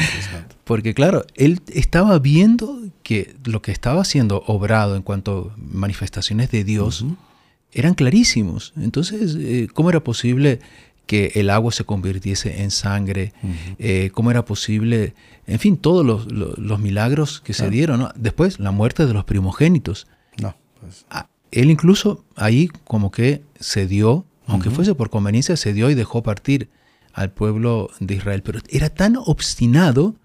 Porque 0.63 0.93
claro, 0.93 1.25
él 1.35 1.61
estaba 1.73 2.17
viendo 2.19 2.79
que 3.03 3.35
lo 3.43 3.61
que 3.61 3.71
estaba 3.71 4.05
siendo 4.05 4.43
obrado 4.47 4.95
en 4.95 5.01
cuanto 5.01 5.53
a 5.53 5.59
manifestaciones 5.59 6.51
de 6.51 6.63
Dios. 6.63 7.05
Eran 7.75 7.93
clarísimos. 7.93 8.73
Entonces, 8.77 9.35
eh, 9.39 9.67
¿cómo 9.73 9.89
era 9.89 10.03
posible 10.03 10.59
que 11.05 11.33
el 11.35 11.49
agua 11.51 11.71
se 11.71 11.83
convirtiese 11.83 12.63
en 12.63 12.71
sangre? 12.71 13.31
Eh, 13.77 14.09
¿Cómo 14.13 14.31
era 14.31 14.43
posible? 14.45 15.13
En 15.45 15.59
fin, 15.59 15.77
todos 15.77 16.03
los, 16.05 16.31
los- 16.31 16.57
los 16.57 16.79
milagros 16.79 17.41
que 17.41 17.53
se 17.53 17.69
dieron. 17.69 17.99
¿no? 17.99 18.09
Después, 18.15 18.59
la 18.59 18.71
muerte 18.71 19.05
de 19.05 19.13
los 19.13 19.25
primogénitos. 19.25 20.07
No, 20.41 20.55
pues, 20.81 21.05
Ah, 21.11 21.27
Él 21.51 21.69
incluso 21.69 22.25
ahí 22.35 22.67
como 22.85 23.11
que 23.11 23.43
cedió, 23.59 24.25
aunque 24.47 24.69
Ujú. 24.69 24.77
fuese 24.77 24.95
por 24.95 25.09
conveniencia, 25.11 25.55
cedió 25.57 25.89
y 25.91 25.93
dejó 25.95 26.23
partir 26.23 26.69
al 27.13 27.31
pueblo 27.31 27.91
de 27.99 28.15
Israel. 28.15 28.41
Pero 28.43 28.59
era 28.69 28.89
tan 28.89 29.15
obstinado 29.17 30.15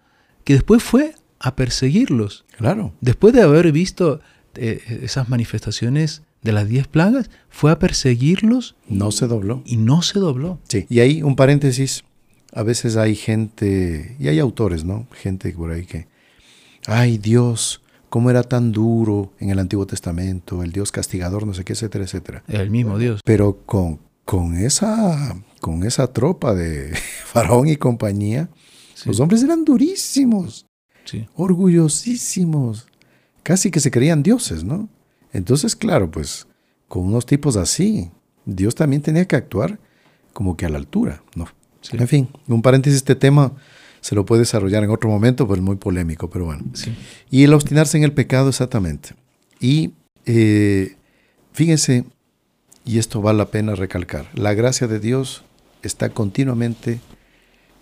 que 0.44 0.54
después 0.54 0.82
fue 0.82 1.14
a 1.38 1.54
perseguirlos. 1.56 2.44
claro. 2.56 2.92
Después 3.00 3.32
de 3.34 3.42
haber 3.42 3.70
visto 3.72 4.20
eh, 4.54 5.00
esas 5.02 5.28
manifestaciones 5.28 6.22
de 6.42 6.52
las 6.52 6.68
diez 6.68 6.86
plagas, 6.88 7.30
fue 7.48 7.70
a 7.70 7.78
perseguirlos 7.78 8.74
No 8.88 9.10
se 9.12 9.26
dobló. 9.26 9.62
y 9.66 9.76
no 9.76 10.02
se 10.02 10.18
dobló. 10.18 10.58
Sí. 10.68 10.86
Y 10.88 11.00
ahí 11.00 11.22
un 11.22 11.36
paréntesis. 11.36 12.04
A 12.52 12.62
veces 12.64 12.96
hay 12.96 13.14
gente, 13.14 14.16
y 14.18 14.28
hay 14.28 14.38
autores, 14.40 14.84
¿no? 14.84 15.06
Gente 15.12 15.52
por 15.52 15.70
ahí 15.70 15.86
que, 15.86 16.08
ay 16.86 17.16
Dios, 17.18 17.80
cómo 18.08 18.28
era 18.30 18.42
tan 18.42 18.72
duro 18.72 19.32
en 19.38 19.50
el 19.50 19.58
Antiguo 19.60 19.86
Testamento, 19.86 20.62
el 20.64 20.72
Dios 20.72 20.90
castigador, 20.90 21.46
no 21.46 21.54
sé 21.54 21.62
qué, 21.64 21.74
etcétera, 21.74 22.04
etcétera. 22.04 22.42
El 22.48 22.70
mismo 22.70 22.98
Dios. 22.98 23.20
Pero 23.24 23.58
con, 23.66 24.00
con, 24.24 24.56
esa, 24.56 25.36
con 25.60 25.84
esa 25.84 26.08
tropa 26.12 26.54
de 26.54 26.92
Faraón 27.26 27.68
y 27.68 27.76
compañía, 27.76 28.48
Sí, 28.94 29.08
los 29.08 29.20
hombres 29.20 29.42
eran 29.44 29.64
durísimos. 29.64 30.66
sí. 31.04 31.26
orgullosísimos, 31.36 32.86
casi 33.42 33.70
que 33.70 33.80
se 33.80 33.90
creían 33.90 34.22
dioses, 34.22 34.64
¿no? 34.64 34.88
Entonces, 35.32 35.76
claro, 35.76 36.10
pues 36.10 36.46
con 36.88 37.04
unos 37.04 37.26
tipos 37.26 37.56
así, 37.56 38.10
Dios 38.44 38.74
también 38.74 39.02
tenía 39.02 39.26
que 39.26 39.36
actuar 39.36 39.78
como 40.32 40.56
que 40.56 40.66
a 40.66 40.68
la 40.68 40.78
altura, 40.78 41.22
¿no? 41.34 41.48
Sí. 41.80 41.96
En 41.98 42.08
fin, 42.08 42.28
un 42.46 42.62
paréntesis, 42.62 42.98
este 42.98 43.14
tema 43.14 43.52
se 44.00 44.14
lo 44.14 44.24
puede 44.24 44.40
desarrollar 44.40 44.84
en 44.84 44.90
otro 44.90 45.08
momento, 45.08 45.46
pero 45.46 45.56
es 45.56 45.62
muy 45.62 45.76
polémico, 45.76 46.28
pero 46.30 46.46
bueno. 46.46 46.64
Sí. 46.74 46.92
Y 47.30 47.44
el 47.44 47.54
obstinarse 47.54 47.96
en 47.96 48.04
el 48.04 48.12
pecado, 48.12 48.48
exactamente. 48.48 49.14
Y 49.60 49.92
eh, 50.26 50.96
fíjense, 51.52 52.04
y 52.84 52.98
esto 52.98 53.20
vale 53.20 53.38
la 53.38 53.50
pena 53.50 53.74
recalcar, 53.74 54.28
la 54.34 54.54
gracia 54.54 54.86
de 54.86 55.00
Dios 55.00 55.44
está 55.82 56.10
continuamente 56.10 57.00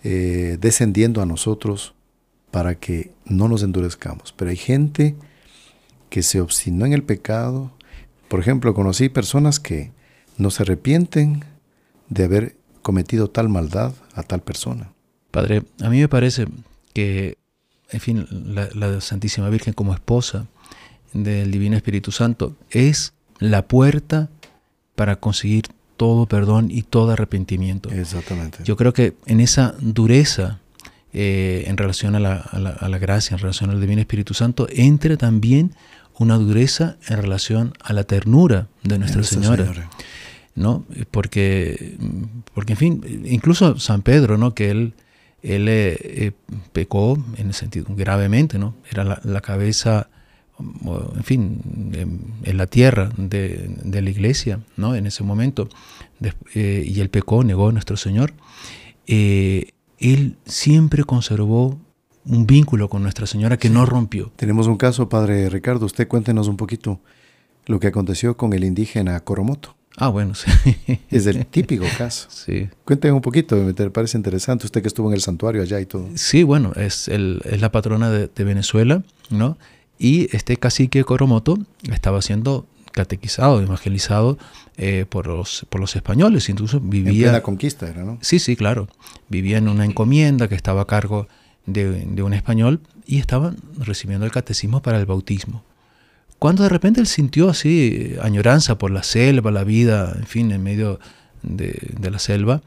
eh, 0.04 0.58
descendiendo 0.60 1.22
a 1.22 1.26
nosotros 1.26 1.94
para 2.50 2.74
que 2.74 3.12
no 3.24 3.48
nos 3.48 3.62
endurezcamos. 3.62 4.32
Pero 4.36 4.50
hay 4.50 4.56
gente 4.56 5.16
que 6.10 6.22
se 6.22 6.40
obstinó 6.40 6.86
en 6.86 6.92
el 6.92 7.02
pecado. 7.02 7.70
Por 8.28 8.40
ejemplo, 8.40 8.74
conocí 8.74 9.08
personas 9.08 9.60
que 9.60 9.90
no 10.36 10.50
se 10.50 10.62
arrepienten 10.62 11.44
de 12.08 12.24
haber 12.24 12.56
cometido 12.82 13.28
tal 13.28 13.48
maldad 13.48 13.92
a 14.14 14.22
tal 14.22 14.40
persona. 14.40 14.92
Padre, 15.30 15.62
a 15.82 15.90
mí 15.90 16.00
me 16.00 16.08
parece 16.08 16.46
que, 16.94 17.36
en 17.90 18.00
fin, 18.00 18.26
la, 18.30 18.68
la 18.74 19.00
Santísima 19.00 19.48
Virgen 19.50 19.74
como 19.74 19.92
esposa 19.92 20.46
del 21.12 21.50
Divino 21.50 21.76
Espíritu 21.76 22.12
Santo 22.12 22.56
es 22.70 23.12
la 23.38 23.66
puerta 23.66 24.28
para 24.94 25.16
conseguir 25.16 25.66
todo 25.96 26.26
perdón 26.26 26.70
y 26.70 26.82
todo 26.82 27.10
arrepentimiento. 27.12 27.90
Exactamente. 27.90 28.58
Yo 28.64 28.76
creo 28.76 28.92
que 28.92 29.14
en 29.26 29.40
esa 29.40 29.74
dureza 29.80 30.60
eh, 31.12 31.64
en 31.66 31.76
relación 31.76 32.14
a 32.14 32.20
la, 32.20 32.36
a 32.36 32.58
la- 32.58 32.70
a 32.70 32.88
la 32.88 32.98
gracia, 32.98 33.34
en 33.34 33.40
relación 33.40 33.70
al 33.70 33.80
Divino 33.80 34.00
Espíritu 34.00 34.34
Santo, 34.34 34.66
entra 34.70 35.16
también 35.16 35.72
una 36.18 36.36
dureza 36.36 36.96
en 37.08 37.22
relación 37.22 37.72
a 37.82 37.92
la 37.92 38.04
ternura 38.04 38.68
de 38.82 38.98
Nuestra, 38.98 39.22
Señora. 39.22 39.90
¿no? 40.54 40.84
Porque, 41.10 41.96
porque, 42.54 42.72
en 42.72 42.76
fin, 42.78 43.24
incluso 43.26 43.78
San 43.78 44.02
Pedro, 44.02 44.36
¿no? 44.38 44.54
Que 44.54 44.70
él, 44.70 44.94
él 45.42 45.68
eh, 45.68 45.96
eh, 46.02 46.32
pecó 46.72 47.16
en 47.36 47.48
el 47.48 47.54
sentido 47.54 47.86
gravemente, 47.90 48.58
¿no? 48.58 48.74
Era 48.90 49.04
la, 49.04 49.20
la 49.22 49.40
cabeza, 49.40 50.08
en 50.58 51.22
fin, 51.22 51.60
en, 51.92 52.20
en 52.42 52.56
la 52.56 52.66
tierra 52.66 53.10
de, 53.16 53.70
de 53.84 54.02
la 54.02 54.10
iglesia, 54.10 54.60
¿no? 54.76 54.96
En 54.96 55.06
ese 55.06 55.22
momento. 55.22 55.68
Eh, 56.54 56.84
y 56.86 57.00
él 57.00 57.10
pecó, 57.10 57.44
negó 57.44 57.68
a 57.68 57.72
nuestro 57.72 57.96
Señor. 57.96 58.32
Eh, 59.06 59.72
él 59.98 60.36
siempre 60.44 61.04
conservó 61.04 61.78
un 62.28 62.46
vínculo 62.46 62.88
con 62.88 63.02
Nuestra 63.02 63.26
Señora 63.26 63.56
que 63.56 63.70
no 63.70 63.86
rompió. 63.86 64.30
Tenemos 64.36 64.66
un 64.66 64.76
caso, 64.76 65.08
Padre 65.08 65.48
Ricardo. 65.48 65.86
Usted 65.86 66.06
cuéntenos 66.06 66.48
un 66.48 66.56
poquito 66.56 67.00
lo 67.66 67.80
que 67.80 67.88
aconteció 67.88 68.36
con 68.36 68.52
el 68.52 68.64
indígena 68.64 69.18
Coromoto. 69.20 69.76
Ah, 69.96 70.08
bueno, 70.08 70.34
sí. 70.34 70.50
Es 71.10 71.26
el 71.26 71.44
típico 71.46 71.84
caso. 71.96 72.28
Sí. 72.30 72.68
Cuéntenos 72.84 73.16
un 73.16 73.22
poquito, 73.22 73.56
me 73.56 73.72
parece 73.90 74.16
interesante. 74.16 74.66
Usted 74.66 74.82
que 74.82 74.88
estuvo 74.88 75.08
en 75.08 75.14
el 75.14 75.20
santuario 75.20 75.62
allá 75.62 75.80
y 75.80 75.86
todo. 75.86 76.08
Sí, 76.14 76.42
bueno, 76.44 76.72
es, 76.76 77.08
el, 77.08 77.40
es 77.44 77.60
la 77.60 77.72
patrona 77.72 78.10
de, 78.10 78.28
de 78.28 78.44
Venezuela, 78.44 79.02
¿no? 79.30 79.58
Y 79.98 80.34
este 80.36 80.56
cacique 80.56 81.02
Coromoto 81.02 81.58
estaba 81.90 82.22
siendo 82.22 82.66
catequizado, 82.92 83.60
evangelizado 83.60 84.38
eh, 84.76 85.06
por, 85.08 85.26
los, 85.26 85.66
por 85.68 85.80
los 85.80 85.94
españoles, 85.96 86.48
incluso 86.48 86.80
vivía... 86.80 87.28
En 87.28 87.32
la 87.32 87.42
conquista 87.42 87.88
era, 87.88 88.04
¿no? 88.04 88.18
Sí, 88.20 88.38
sí, 88.38 88.56
claro. 88.56 88.88
Vivía 89.28 89.58
en 89.58 89.68
una 89.68 89.84
encomienda 89.84 90.48
que 90.48 90.54
estaba 90.54 90.82
a 90.82 90.86
cargo 90.86 91.28
de, 91.72 92.22
un 92.22 92.34
español 92.34 92.80
y 93.06 93.18
estaban 93.18 93.56
recibiendo 93.78 94.26
el 94.26 94.32
catecismo 94.32 94.82
para 94.82 94.98
el 94.98 95.06
bautismo. 95.06 95.64
Cuando 96.38 96.62
de 96.62 96.68
repente 96.68 97.00
él 97.00 97.06
sintió 97.06 97.48
así 97.48 98.14
añoranza 98.22 98.78
por 98.78 98.90
la 98.90 99.02
selva, 99.02 99.50
la 99.50 99.64
vida, 99.64 100.14
en 100.16 100.26
fin, 100.26 100.52
en 100.52 100.62
medio 100.62 101.00
de, 101.42 102.10
la 102.10 102.18
selva, 102.18 102.62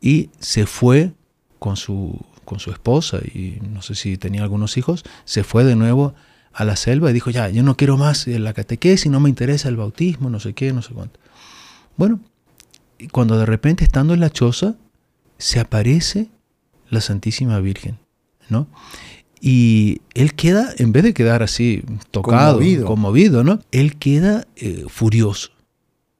y 0.00 0.30
se 0.38 0.66
fue 0.66 1.12
con 1.58 1.76
su, 1.76 2.20
con 2.44 2.60
su 2.60 2.70
esposa 2.70 3.18
y 3.18 3.58
no 3.70 3.80
sé 3.82 3.94
si 3.94 4.18
tenía 4.18 4.42
algunos 4.42 4.76
hijos, 4.76 5.04
se 5.24 5.44
fue 5.44 5.64
de 5.64 5.76
nuevo 5.76 6.14
a 6.52 6.64
la 6.64 6.76
selva 6.76 7.10
y 7.10 7.14
dijo, 7.14 7.30
ya, 7.30 7.48
yo 7.48 7.62
no 7.62 7.76
quiero 7.76 7.96
más 7.96 8.26
la 8.26 8.52
catequesis, 8.52 9.10
no 9.10 9.20
me 9.20 9.30
interesa 9.30 9.68
el 9.68 9.76
bautismo, 9.76 10.28
no 10.30 10.38
sé 10.38 10.52
qué, 10.52 10.72
no 10.72 10.82
sé 10.82 10.92
cuánto. 10.92 11.18
Bueno, 11.96 12.20
y 12.98 13.08
cuando 13.08 13.38
de 13.38 13.46
repente 13.46 13.84
estando 13.84 14.14
en 14.14 14.20
la 14.20 14.30
choza, 14.30 14.76
se 15.38 15.60
aparece 15.60 16.28
la 16.90 17.00
Santísima 17.00 17.58
Virgen, 17.60 17.98
¿no? 18.48 18.66
Y 19.40 20.00
él 20.14 20.34
queda, 20.34 20.70
en 20.78 20.92
vez 20.92 21.02
de 21.02 21.12
quedar 21.14 21.42
así 21.42 21.82
tocado, 22.10 22.54
Conmovido. 22.54 22.86
conmovido, 22.86 23.44
¿no? 23.44 23.60
Él 23.72 23.96
queda 23.96 24.46
eh, 24.56 24.84
furioso. 24.88 25.50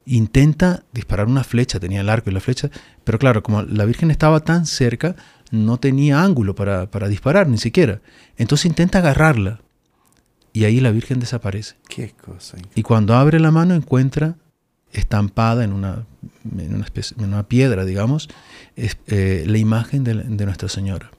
Intenta 0.06 0.84
disparar 0.92 1.26
una 1.28 1.44
flecha, 1.44 1.80
tenía 1.80 2.02
el 2.02 2.10
arco 2.10 2.28
y 2.28 2.34
la 2.34 2.40
flecha, 2.40 2.70
pero 3.04 3.18
claro, 3.18 3.42
como 3.42 3.62
la 3.62 3.86
Virgen 3.86 4.10
estaba 4.10 4.40
tan 4.40 4.66
cerca, 4.66 5.16
no 5.50 5.78
tenía 5.78 6.22
ángulo 6.22 6.54
para, 6.54 6.90
para 6.90 7.08
disparar, 7.08 7.48
ni 7.48 7.56
siquiera. 7.56 8.02
Entonces 8.36 8.66
intenta 8.66 8.98
agarrarla. 8.98 9.60
Y 10.52 10.64
ahí 10.64 10.78
la 10.80 10.90
Virgen 10.90 11.18
desaparece. 11.20 11.76
Qué 11.88 12.10
cosa. 12.10 12.58
Y 12.74 12.82
cuando 12.82 13.14
abre 13.14 13.40
la 13.40 13.50
mano 13.50 13.74
encuentra 13.74 14.36
estampada 14.92 15.64
en 15.64 15.72
una, 15.72 16.04
en 16.58 16.74
una, 16.74 16.84
especie- 16.84 17.16
en 17.18 17.24
una 17.32 17.48
piedra, 17.48 17.84
digamos, 17.86 18.28
es, 18.76 18.98
eh, 19.06 19.44
la 19.46 19.58
imagen 19.58 20.04
de, 20.04 20.14
la- 20.14 20.22
de 20.22 20.44
Nuestra 20.44 20.68
Señora. 20.68 21.10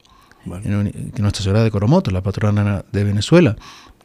Bueno, 0.45 0.65
En 0.65 0.75
un- 0.75 1.11
que 1.11 1.21
Nuestra 1.21 1.43
Señora 1.43 1.63
de 1.63 1.71
Coromoto, 1.71 2.11
la 2.11 2.21
patrona 2.21 2.85
de 2.91 3.03
Venezuela, 3.03 3.55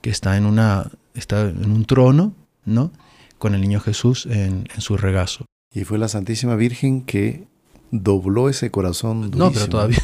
que 0.01 0.11
está 0.11 0.37
en, 0.37 0.47
una, 0.47 0.91
está 1.15 1.43
en 1.49 1.71
un 1.71 1.85
trono, 1.85 2.35
¿no? 2.65 2.91
Con 3.39 3.55
el 3.55 3.61
niño 3.61 3.81
Jesús 3.81 4.27
en, 4.27 4.67
en 4.75 4.81
su 4.81 4.97
regazo. 4.97 5.45
y 5.75 5.85
fue 5.85 5.99
la 5.99 6.09
Santísima 6.09 6.57
Virgen 6.57 7.03
que 7.03 7.47
dobló 7.93 8.49
ese 8.49 8.71
corazón 8.71 9.31
durísimo. 9.31 9.45
No, 9.47 9.53
pero 9.53 9.69
todavía. 9.69 9.99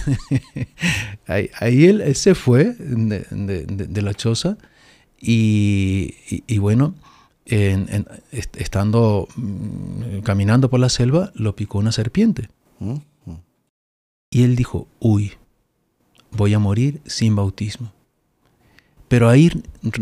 ahí 1.27 1.51
ahí 1.61 1.85
él, 1.87 2.01
él 2.01 2.15
se 2.15 2.35
fue 2.35 2.65
de, 2.75 3.21
de- 3.31 3.65
de- 3.67 3.87
de 3.87 4.03
la 4.03 4.15
choza 4.15 4.59
y, 5.21 6.15
y- 6.31 6.45
y 6.47 6.59
bueno, 6.59 6.95
en- 7.47 7.87
en- 7.91 8.07
est- 8.33 8.57
estando 8.57 9.29
mm, 9.37 10.21
caminando 10.21 10.69
por 10.71 10.81
la 10.81 10.89
selva, 10.89 11.33
lo 11.35 11.55
picó 11.57 11.79
una 11.79 11.93
serpiente. 11.93 12.49
¿Mm? 12.81 12.93
¿Mm? 13.25 13.35
Y 14.31 14.43
él 14.43 14.57
dijo, 14.57 14.89
uy, 15.01 15.33
voy 16.37 16.55
a 16.55 16.59
morir 16.59 17.01
sin 17.07 17.35
bautismo. 17.37 17.93
Pero 19.09 19.29
ahí 19.29 19.51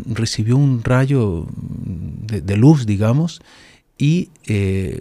recibió 0.06 0.56
un 0.56 0.82
rayo 0.82 1.46
de, 1.56 2.56
luz, 2.56 2.86
digamos, 2.86 3.42
y 3.98 4.30
eh, 4.46 5.00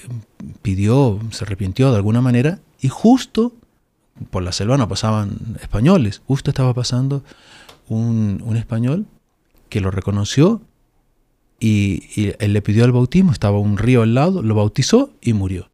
pidió, 0.61 1.19
se 1.31 1.45
arrepintió 1.45 1.89
de 1.91 1.97
alguna 1.97 2.21
manera, 2.21 2.59
y 2.81 2.89
justo 2.89 3.53
por 4.29 4.43
la 4.43 4.51
selva 4.51 4.77
no 4.77 4.87
pasaban 4.87 5.57
españoles, 5.61 6.21
justo 6.27 6.51
estaba 6.51 6.73
pasando 6.73 7.23
un, 7.87 8.43
un 8.45 8.57
español 8.57 9.05
que 9.69 9.81
lo 9.81 9.89
reconoció 9.89 10.61
y, 11.59 12.03
y 12.15 12.33
él 12.39 12.53
le 12.53 12.61
pidió 12.61 12.83
el 12.83 12.91
bautismo, 12.91 13.31
estaba 13.31 13.57
un 13.57 13.77
río 13.77 14.01
al 14.01 14.13
lado, 14.13 14.41
lo 14.41 14.53
bautizó 14.53 15.13
y 15.21 15.33
murió. 15.33 15.71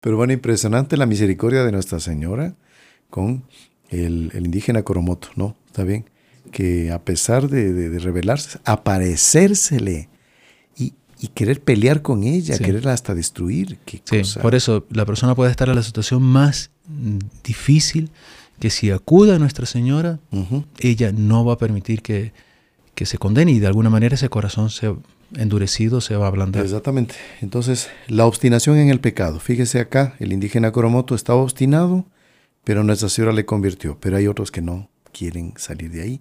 Pero 0.00 0.16
bueno, 0.16 0.32
impresionante 0.32 0.96
la 0.96 1.06
misericordia 1.06 1.64
de 1.64 1.72
Nuestra 1.72 1.98
Señora 1.98 2.54
con 3.10 3.44
el, 3.90 4.30
el 4.34 4.44
indígena 4.46 4.82
Coromoto, 4.82 5.28
¿no? 5.36 5.56
Está 5.66 5.84
bien. 5.84 6.04
Que 6.52 6.90
a 6.92 7.00
pesar 7.02 7.48
de, 7.48 7.72
de- 7.72 7.88
de 7.90 7.98
rebelarse, 7.98 8.58
aparecérsele 8.64 10.08
y, 10.76 10.94
y 11.20 11.28
querer 11.28 11.60
pelear 11.62 12.02
con 12.02 12.24
ella, 12.24 12.56
Sí. 12.56 12.64
quererla 12.64 12.92
hasta 12.92 13.14
destruir. 13.14 13.78
Qué 13.84 14.00
Sí, 14.04 14.18
cosa. 14.20 14.40
por 14.42 14.54
eso 14.54 14.86
la 14.90 15.04
persona 15.06 15.34
puede 15.34 15.50
estar 15.50 15.68
en 15.68 15.76
la 15.76 15.82
situación 15.82 16.22
más 16.22 16.70
mm, 16.88 17.18
difícil 17.44 18.10
que 18.58 18.70
si 18.70 18.90
acude 18.90 19.34
a 19.34 19.38
Nuestra 19.38 19.66
Señora, 19.66 20.20
ella 20.78 21.10
no 21.12 21.44
va 21.44 21.54
a 21.54 21.58
permitir 21.58 22.02
que, 22.02 22.32
que 22.94 23.04
se 23.04 23.18
condene 23.18 23.50
y 23.52 23.58
de 23.58 23.66
alguna 23.66 23.90
manera 23.90 24.14
ese 24.14 24.28
corazón 24.28 24.70
se 24.70 24.94
endurecido 25.36 26.00
se 26.00 26.14
va 26.14 26.26
a 26.26 26.28
ablandar. 26.28 26.62
Exactamente. 26.64 27.16
Entonces, 27.40 27.88
la 28.06 28.24
obstinación 28.26 28.76
en 28.78 28.90
el 28.90 29.00
pecado. 29.00 29.40
Fíjese 29.40 29.80
acá, 29.80 30.14
el 30.20 30.32
indígena 30.32 30.70
Coromoto 30.70 31.16
estaba 31.16 31.40
obstinado, 31.42 32.04
pero 32.64 32.82
Nuestra 32.82 33.08
Señora 33.08 33.32
le 33.32 33.44
convirtió. 33.44 33.98
Pero 34.00 34.16
hay 34.16 34.26
otros 34.26 34.50
que 34.50 34.62
no 34.62 34.88
quieren 35.12 35.54
salir 35.56 35.90
de 35.90 36.02
ahí. 36.02 36.20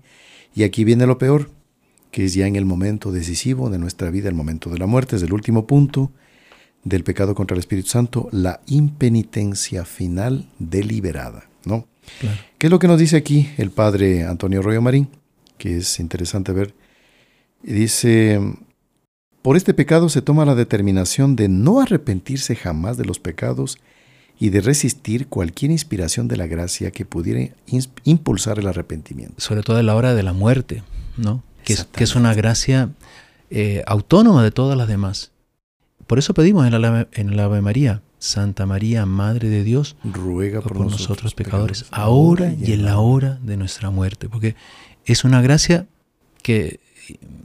Y 0.53 0.63
aquí 0.63 0.83
viene 0.83 1.07
lo 1.07 1.17
peor, 1.17 1.49
que 2.11 2.25
es 2.25 2.33
ya 2.33 2.45
en 2.45 2.55
el 2.55 2.65
momento 2.65 3.11
decisivo 3.11 3.69
de 3.69 3.79
nuestra 3.79 4.11
vida, 4.11 4.29
el 4.29 4.35
momento 4.35 4.69
de 4.69 4.77
la 4.77 4.85
muerte, 4.85 5.15
es 5.15 5.23
el 5.23 5.33
último 5.33 5.65
punto 5.65 6.11
del 6.83 7.03
pecado 7.03 7.33
contra 7.33 7.55
el 7.55 7.59
Espíritu 7.59 7.89
Santo, 7.89 8.27
la 8.31 8.61
impenitencia 8.67 9.85
final 9.85 10.49
deliberada, 10.59 11.49
¿no? 11.65 11.87
Claro. 12.19 12.37
¿Qué 12.57 12.67
es 12.67 12.71
lo 12.71 12.79
que 12.79 12.87
nos 12.87 12.99
dice 12.99 13.15
aquí 13.15 13.49
el 13.57 13.71
padre 13.71 14.25
Antonio 14.25 14.61
Royo 14.61 14.81
Marín? 14.81 15.07
Que 15.57 15.77
es 15.77 15.99
interesante 15.99 16.51
ver. 16.51 16.73
Dice, 17.63 18.39
por 19.41 19.55
este 19.55 19.73
pecado 19.73 20.09
se 20.09 20.21
toma 20.21 20.45
la 20.45 20.55
determinación 20.55 21.35
de 21.35 21.47
no 21.47 21.79
arrepentirse 21.79 22.55
jamás 22.55 22.97
de 22.97 23.05
los 23.05 23.19
pecados 23.19 23.77
y 24.39 24.49
de 24.49 24.61
resistir 24.61 25.27
cualquier 25.27 25.71
inspiración 25.71 26.27
de 26.27 26.37
la 26.37 26.47
gracia 26.47 26.91
que 26.91 27.05
pudiera 27.05 27.53
impulsar 28.03 28.59
el 28.59 28.67
arrepentimiento. 28.67 29.35
Sobre 29.37 29.63
todo 29.63 29.79
en 29.79 29.85
la 29.85 29.95
hora 29.95 30.15
de 30.15 30.23
la 30.23 30.33
muerte, 30.33 30.83
¿no? 31.17 31.43
Que 31.63 31.73
es, 31.73 31.85
que 31.85 32.03
es 32.03 32.15
una 32.15 32.33
gracia 32.33 32.89
eh, 33.49 33.83
autónoma 33.87 34.43
de 34.43 34.51
todas 34.51 34.77
las 34.77 34.87
demás. 34.87 35.31
Por 36.07 36.19
eso 36.19 36.33
pedimos 36.33 36.65
en 36.67 36.81
la, 36.81 37.07
en 37.13 37.29
el 37.29 37.39
Ave 37.39 37.61
María, 37.61 38.01
Santa 38.19 38.65
María, 38.65 39.05
Madre 39.05 39.49
de 39.49 39.63
Dios, 39.63 39.95
Ruega 40.03 40.61
por, 40.61 40.73
por, 40.73 40.91
nosotros, 40.91 41.33
pecadores, 41.35 41.85
ahora 41.91 42.53
y 42.53 42.73
en 42.73 42.83
la 42.83 42.99
hora 42.99 43.39
de 43.41 43.55
nuestra 43.55 43.89
muerte, 43.89 44.27
porque 44.27 44.55
es 45.05 45.23
una 45.23 45.41
gracia 45.41 45.87
que 46.41 46.79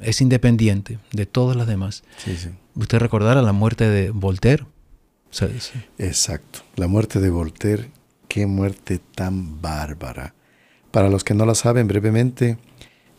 es 0.00 0.20
independiente 0.20 0.98
de 1.12 1.26
todas 1.26 1.56
las 1.56 1.66
demás. 1.66 2.04
Sí, 2.16 2.36
sí. 2.36 2.50
Usted 2.74 2.98
recordará 2.98 3.42
la 3.42 3.52
muerte 3.52 3.88
de 3.88 4.10
Voltaire. 4.10 4.64
Sea, 5.30 5.48
es- 5.48 5.72
Exacto. 5.98 6.60
La 6.76 6.86
muerte 6.86 7.20
de 7.20 7.30
Voltaire, 7.30 7.90
qué 8.28 8.46
muerte 8.46 9.00
tan 9.14 9.60
bárbara. 9.60 10.34
Para 10.90 11.08
los 11.10 11.24
que 11.24 11.34
no 11.34 11.44
la 11.46 11.54
saben 11.54 11.86
brevemente, 11.86 12.58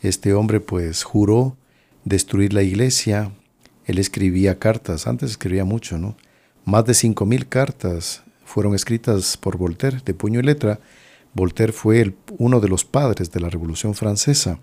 este 0.01 0.33
hombre 0.33 0.59
pues 0.59 1.03
juró 1.03 1.55
destruir 2.05 2.53
la 2.53 2.63
iglesia. 2.63 3.31
Él 3.85 3.99
escribía 3.99 4.59
cartas, 4.59 5.07
antes 5.07 5.31
escribía 5.31 5.65
mucho, 5.65 5.97
¿no? 5.97 6.15
Más 6.65 6.85
de 6.85 6.93
5.000 6.93 7.47
cartas 7.47 8.23
fueron 8.45 8.73
escritas 8.75 9.37
por 9.37 9.57
Voltaire, 9.57 10.01
de 10.03 10.13
puño 10.13 10.39
y 10.39 10.43
letra. 10.43 10.79
Voltaire 11.33 11.71
fue 11.73 12.15
uno 12.37 12.59
de 12.59 12.67
los 12.69 12.85
padres 12.85 13.31
de 13.31 13.39
la 13.39 13.49
Revolución 13.49 13.93
Francesa. 13.93 14.59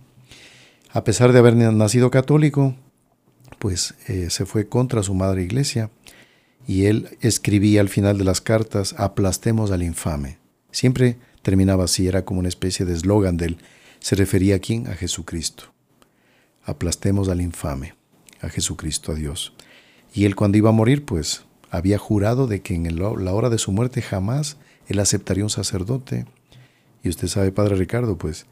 A 0.92 1.04
pesar 1.04 1.32
de 1.32 1.38
haber 1.38 1.54
nacido 1.54 2.11
católico, 2.11 2.74
pues 3.59 3.94
eh, 4.09 4.30
se 4.30 4.46
fue 4.46 4.68
contra 4.68 5.02
su 5.02 5.14
madre 5.14 5.42
iglesia 5.42 5.90
y 6.66 6.87
él 6.87 7.16
escribía 7.20 7.81
al 7.81 7.88
final 7.88 8.18
de 8.18 8.24
las 8.24 8.40
cartas, 8.40 8.94
aplastemos 8.98 9.70
al 9.70 9.83
infame. 9.83 10.38
Siempre 10.70 11.16
terminaba 11.42 11.85
así, 11.85 12.09
era 12.09 12.24
como 12.24 12.40
una 12.40 12.48
especie 12.48 12.85
de 12.85 12.92
eslogan 12.92 13.37
de 13.37 13.46
él. 13.46 13.59
Se 14.00 14.16
refería 14.16 14.57
a 14.57 14.59
quién? 14.59 14.88
A 14.88 14.94
Jesucristo. 14.94 15.64
Aplastemos 16.64 17.29
al 17.29 17.40
infame, 17.40 17.94
a 18.40 18.48
Jesucristo, 18.48 19.12
a 19.12 19.14
Dios. 19.14 19.55
Y 20.12 20.24
él 20.24 20.35
cuando 20.35 20.59
iba 20.59 20.70
a 20.70 20.72
morir, 20.72 21.05
pues 21.05 21.44
había 21.70 21.98
jurado 21.98 22.46
de 22.46 22.62
que 22.62 22.74
en 22.74 22.98
la 22.98 23.33
hora 23.33 23.48
de 23.48 23.59
su 23.59 23.70
muerte 23.70 24.02
jamás 24.02 24.57
él 24.88 24.98
aceptaría 24.98 25.44
un 25.44 25.50
sacerdote. 25.50 26.26
Y 27.02 27.09
usted 27.09 27.29
sabe, 27.29 27.52
Padre 27.52 27.76
Ricardo, 27.76 28.18
pues 28.18 28.46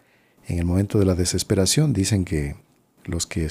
en 0.47 0.59
el 0.59 0.65
momento 0.65 0.99
de 0.99 1.07
la 1.07 1.15
desesperación 1.15 1.93
dicen 1.93 2.25
que 2.25 2.57
los 3.05 3.27
que 3.27 3.49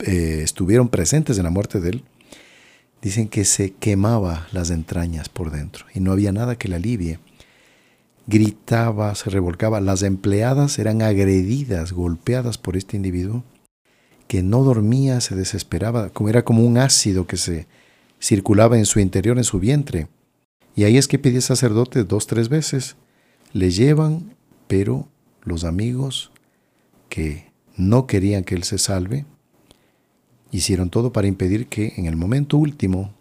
eh, 0.00 0.40
estuvieron 0.42 0.88
presentes 0.88 1.38
en 1.38 1.44
la 1.44 1.50
muerte 1.50 1.80
de 1.80 1.90
él, 1.90 2.04
dicen 3.02 3.28
que 3.28 3.44
se 3.44 3.72
quemaba 3.72 4.48
las 4.52 4.70
entrañas 4.70 5.28
por 5.28 5.50
dentro 5.50 5.86
y 5.94 6.00
no 6.00 6.12
había 6.12 6.32
nada 6.32 6.56
que 6.56 6.68
le 6.68 6.76
alivie. 6.76 7.18
gritaba, 8.26 9.14
se 9.14 9.30
revolcaba. 9.30 9.80
Las 9.80 10.02
empleadas 10.02 10.78
eran 10.78 11.02
agredidas, 11.02 11.92
golpeadas 11.92 12.58
por 12.58 12.76
este 12.76 12.96
individuo 12.96 13.44
que 14.26 14.42
no 14.42 14.62
dormía, 14.62 15.20
se 15.20 15.36
desesperaba, 15.36 16.10
como 16.10 16.28
era 16.28 16.44
como 16.44 16.64
un 16.64 16.78
ácido 16.78 17.26
que 17.26 17.36
se 17.36 17.66
circulaba 18.20 18.76
en 18.76 18.86
su 18.86 19.00
interior, 19.00 19.38
en 19.38 19.44
su 19.44 19.60
vientre. 19.60 20.08
Y 20.74 20.84
ahí 20.84 20.96
es 20.96 21.08
que 21.08 21.18
pide 21.18 21.40
sacerdote 21.40 22.04
dos, 22.04 22.26
tres 22.26 22.48
veces. 22.48 22.96
Le 23.52 23.70
llevan, 23.70 24.34
pero 24.66 25.08
los 25.42 25.64
amigos 25.64 26.32
que 27.08 27.52
no 27.76 28.06
querían 28.06 28.44
que 28.44 28.54
él 28.54 28.64
se 28.64 28.78
salve, 28.78 29.24
hicieron 30.56 30.90
todo 30.90 31.12
para 31.12 31.26
impedir 31.26 31.66
que 31.66 31.94
en 31.96 32.06
el 32.06 32.16
momento 32.16 32.56
último, 32.56 33.12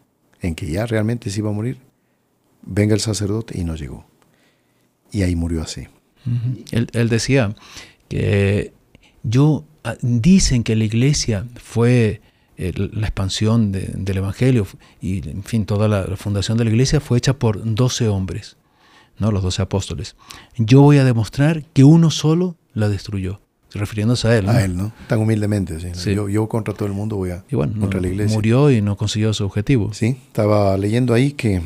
en 0.42 0.56
que 0.56 0.68
ya 0.68 0.86
realmente 0.86 1.30
se 1.30 1.40
iba 1.40 1.50
a 1.50 1.54
morir, 1.54 1.78
venga 2.64 2.94
el 2.94 3.00
sacerdote 3.00 3.60
y 3.60 3.64
no 3.64 3.76
llegó. 3.76 4.06
Y 5.12 5.24
ahí 5.24 5.36
murió 5.36 5.62
así. 5.62 5.88
él, 6.72 7.10
decía 7.10 7.56
que 8.10 8.74
yo, 9.24 9.66
ah, 9.84 9.96
dicen 10.02 10.64
que 10.64 10.76
la 10.76 10.84
iglesia 10.84 11.46
fue 11.56 12.22
eh, 12.58 12.74
la 12.76 13.08
expansión 13.08 13.72
del 13.72 14.18
Evangelio 14.18 14.68
y, 15.02 15.28
en 15.30 15.44
fin, 15.44 15.66
toda 15.66 15.88
la, 15.88 16.18
fundación 16.18 16.58
de 16.58 16.66
la 16.66 16.72
iglesia 16.72 17.00
fue 17.00 17.18
hecha 17.18 17.38
por 17.38 17.76
doce 17.76 18.08
hombres, 18.08 18.58
¿no? 19.20 19.32
los 19.32 19.44
doce 19.44 19.62
apóstoles. 19.62 20.16
Yo 20.58 20.82
voy 20.82 20.98
a 20.98 21.06
demostrar 21.06 21.64
que 21.74 21.84
uno 21.84 22.12
solo 22.12 22.56
la 22.74 22.90
destruyó 22.90 23.42
refiriéndose 23.76 24.28
a 24.28 24.38
él. 24.38 24.50
A 24.50 24.64
él, 24.64 24.76
¿no? 24.76 24.92
Tan 25.08 25.20
humildemente, 25.20 25.80
sí. 25.80 26.16
Yo, 26.16 26.48
contra 26.48 26.74
todo 26.74 26.88
el 26.88 26.94
mundo 26.94 27.16
voy 27.16 27.32
a 27.32 27.44
contra 27.50 28.02
la 28.02 28.08
iglesia. 28.08 28.36
Murió 28.36 28.72
y 28.72 28.82
no 28.82 28.98
consiguió 28.98 29.34
su 29.34 29.46
objetivo. 29.46 29.94
Sí, 29.94 30.18
estaba 30.28 30.78
leyendo 30.78 31.14
ahí 31.14 31.32
que 31.32 31.62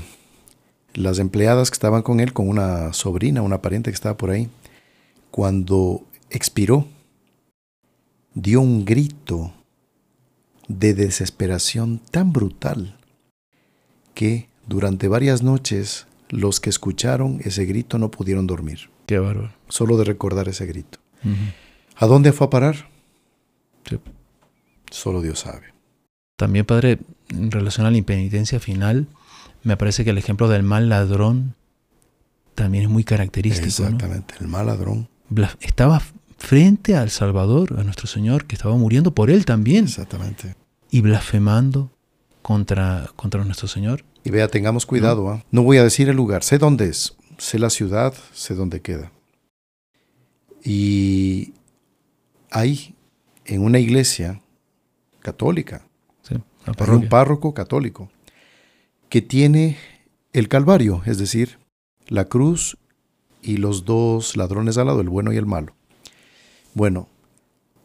las 0.94 1.20
empleadas 1.20 1.70
que 1.70 1.76
estaban 1.76 2.02
con 2.02 2.20
él, 2.20 2.34
con 2.34 2.50
una 2.50 2.94
sobrina, 2.94 3.42
una 3.42 3.62
pariente 3.62 3.92
que 3.92 3.96
estaba 3.96 4.18
por 4.18 4.32
ahí, 4.32 4.50
cuando 5.32 6.04
expiró, 6.30 6.88
dio 8.34 8.62
un 8.62 8.86
grito 8.86 9.54
de 10.68 10.94
desesperación 10.94 12.00
tan 12.12 12.32
brutal 12.32 12.98
que 14.14 14.50
durante 14.68 15.08
varias 15.08 15.42
noches 15.42 16.06
los 16.30 16.60
que 16.60 16.70
escucharon 16.70 17.42
ese 17.44 17.66
grito 17.66 17.98
no 17.98 18.12
pudieron 18.12 18.48
dormir. 18.48 18.90
Qué 19.06 19.18
bárbaro. 19.18 19.52
Solo 19.68 19.98
de 19.98 20.04
recordar 20.04 20.48
ese 20.48 20.66
grito. 20.66 21.00
¿A 22.00 22.08
dónde 22.08 22.32
fue 22.32 22.48
a 22.48 22.50
parar? 22.50 22.90
Solo 24.90 25.22
Dios 25.22 25.40
sabe. 25.40 25.74
También, 26.38 26.66
Padre, 26.66 27.00
en 27.28 27.52
relación 27.52 27.86
a 27.86 27.92
la 27.92 27.98
impenitencia 27.98 28.62
final, 28.62 29.08
me 29.64 29.76
parece 29.76 30.06
que 30.06 30.12
el 30.12 30.18
ejemplo 30.18 30.48
del 30.48 30.64
mal 30.64 30.88
ladrón 30.88 31.56
también 32.56 32.86
es 32.86 32.90
muy 32.90 33.04
característico. 33.04 33.68
Exactamente, 33.68 34.36
el 34.40 34.48
mal 34.48 34.68
ladrón. 34.68 35.10
Estaba 35.60 36.02
frente 36.38 36.96
al 36.96 37.10
Salvador, 37.10 37.78
a 37.78 37.84
nuestro 37.84 38.08
Señor, 38.08 38.46
que 38.46 38.56
estaba 38.56 38.76
muriendo 38.78 39.14
por 39.14 39.30
él 39.30 39.44
también. 39.44 39.84
Exactamente. 39.84 40.56
Y 40.90 41.02
blasfemando 41.02 41.92
contra, 42.42 43.12
contra 43.18 43.44
nuestro 43.44 43.68
Señor. 43.68 44.06
Y 44.24 44.32
vea, 44.32 44.48
tengamos 44.48 44.86
cuidado. 44.86 45.24
¿no? 45.24 45.32
¿ah? 45.32 45.46
no 45.52 45.64
voy 45.64 45.78
a 45.78 45.84
decir 45.84 46.08
el 46.08 46.16
lugar, 46.16 46.46
sé 46.46 46.58
dónde 46.58 46.86
es, 46.86 47.18
sé 47.38 47.60
la 47.60 47.70
ciudad, 47.70 48.14
sé 48.32 48.56
dónde 48.56 48.82
queda. 48.82 49.12
Y 50.64 51.54
hay 52.52 52.96
en 53.46 53.64
una 53.64 53.80
iglesia 53.80 54.42
católica, 55.20 55.86
hay 56.30 56.90
un 56.90 57.10
párroco 57.10 57.54
católico 57.54 58.10
que 59.10 59.22
tiene 59.22 59.78
el 60.34 60.48
Calvario, 60.48 61.02
es 61.06 61.18
decir, 61.18 61.58
la 62.08 62.26
cruz 62.26 62.78
y 63.42 63.58
los 63.58 63.86
dos 63.86 64.38
ladrones 64.38 64.78
al 64.78 64.88
lado, 64.88 65.02
el 65.02 65.10
bueno 65.10 65.34
y 65.34 65.38
el 65.38 65.46
malo. 65.46 65.74
Bueno, 66.74 67.08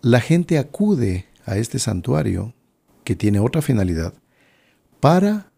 la 0.02 0.20
gente 0.20 0.58
acude 0.58 1.26
a 1.46 1.56
este 1.56 1.78
santuario, 1.78 2.54
que 3.04 3.16
tiene 3.16 3.40
otra 3.40 3.62
finalidad, 3.62 4.14
para 5.00 5.50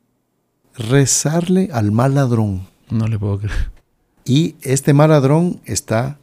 rezarle 0.76 1.68
al 1.72 1.92
mal 1.92 2.14
ladrón. 2.14 2.68
No 2.90 3.06
le 3.06 3.18
puedo 3.18 3.38
creer. 3.38 3.70
Y 4.24 4.56
este 4.62 4.92
mal 4.92 5.10
ladrón 5.10 5.60
está 5.64 6.18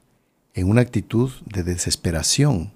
en 0.54 0.70
una 0.70 0.82
actitud 0.82 1.32
de 1.46 1.64
desesperación 1.64 2.72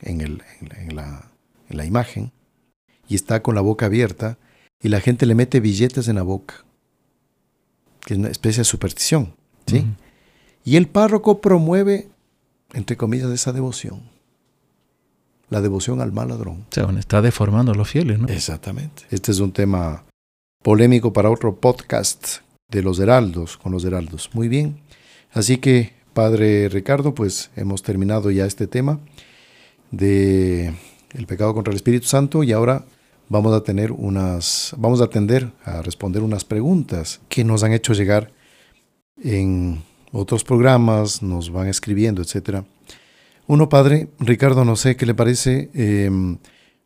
en, 0.00 0.20
el, 0.20 0.42
en, 0.60 0.96
la, 0.96 1.30
en, 1.68 1.76
la, 1.76 1.84
imagen 1.84 2.32
y 3.08 3.14
está 3.14 3.42
con 3.42 3.54
la 3.54 3.60
boca 3.60 3.86
abierta 3.86 4.38
y 4.80 4.88
la 4.88 5.00
gente 5.00 5.26
le 5.26 5.34
mete 5.34 5.60
billetes 5.60 6.08
en 6.08 6.16
la 6.16 6.22
boca, 6.22 6.64
que 8.04 8.14
es 8.14 8.18
una 8.18 8.28
especie 8.28 8.60
de 8.60 8.64
superstición. 8.64 9.34
¿sí? 9.66 9.84
Y 10.64 10.76
el 10.76 10.86
párroco 10.86 11.40
promueve, 11.40 12.08
entre 12.74 12.96
comillas, 12.96 13.30
esa 13.30 13.52
devoción. 13.52 14.02
La 15.48 15.60
devoción 15.60 16.00
al 16.00 16.12
mal 16.12 16.28
ladrón. 16.28 16.66
O 16.68 16.74
sea, 16.74 16.88
está 16.98 17.22
deformando 17.22 17.72
a 17.72 17.74
los 17.74 17.88
fieles, 17.88 18.18
¿no? 18.18 18.28
Exactamente. 18.28 19.04
Este 19.10 19.30
es 19.30 19.38
un 19.38 19.52
tema 19.52 20.04
polémico 20.62 21.12
para 21.12 21.30
otro 21.30 21.54
podcast 21.54 22.38
de 22.68 22.82
los 22.82 22.98
heraldos, 22.98 23.56
con 23.56 23.70
los 23.70 23.84
heraldos. 23.84 24.30
Muy 24.34 24.48
bien. 24.48 24.80
Así 25.30 25.58
que 25.58 25.94
Padre 26.16 26.70
Ricardo, 26.70 27.14
pues 27.14 27.50
hemos 27.56 27.82
terminado 27.82 28.30
ya 28.30 28.46
este 28.46 28.66
tema 28.66 29.00
de 29.90 30.72
el 31.12 31.26
pecado 31.26 31.52
contra 31.52 31.72
el 31.72 31.76
Espíritu 31.76 32.06
Santo 32.06 32.42
y 32.42 32.52
ahora 32.52 32.86
vamos 33.28 33.52
a 33.52 33.62
tener 33.62 33.92
unas 33.92 34.74
vamos 34.78 35.02
a 35.02 35.04
atender 35.04 35.52
a 35.62 35.82
responder 35.82 36.22
unas 36.22 36.42
preguntas 36.42 37.20
que 37.28 37.44
nos 37.44 37.64
han 37.64 37.74
hecho 37.74 37.92
llegar 37.92 38.32
en 39.22 39.82
otros 40.10 40.42
programas, 40.42 41.22
nos 41.22 41.52
van 41.52 41.68
escribiendo, 41.68 42.22
etcétera. 42.22 42.64
Uno, 43.46 43.68
padre, 43.68 44.08
Ricardo, 44.18 44.64
no 44.64 44.76
sé 44.76 44.96
qué 44.96 45.04
le 45.04 45.14
parece. 45.14 45.68
Em, 45.74 46.38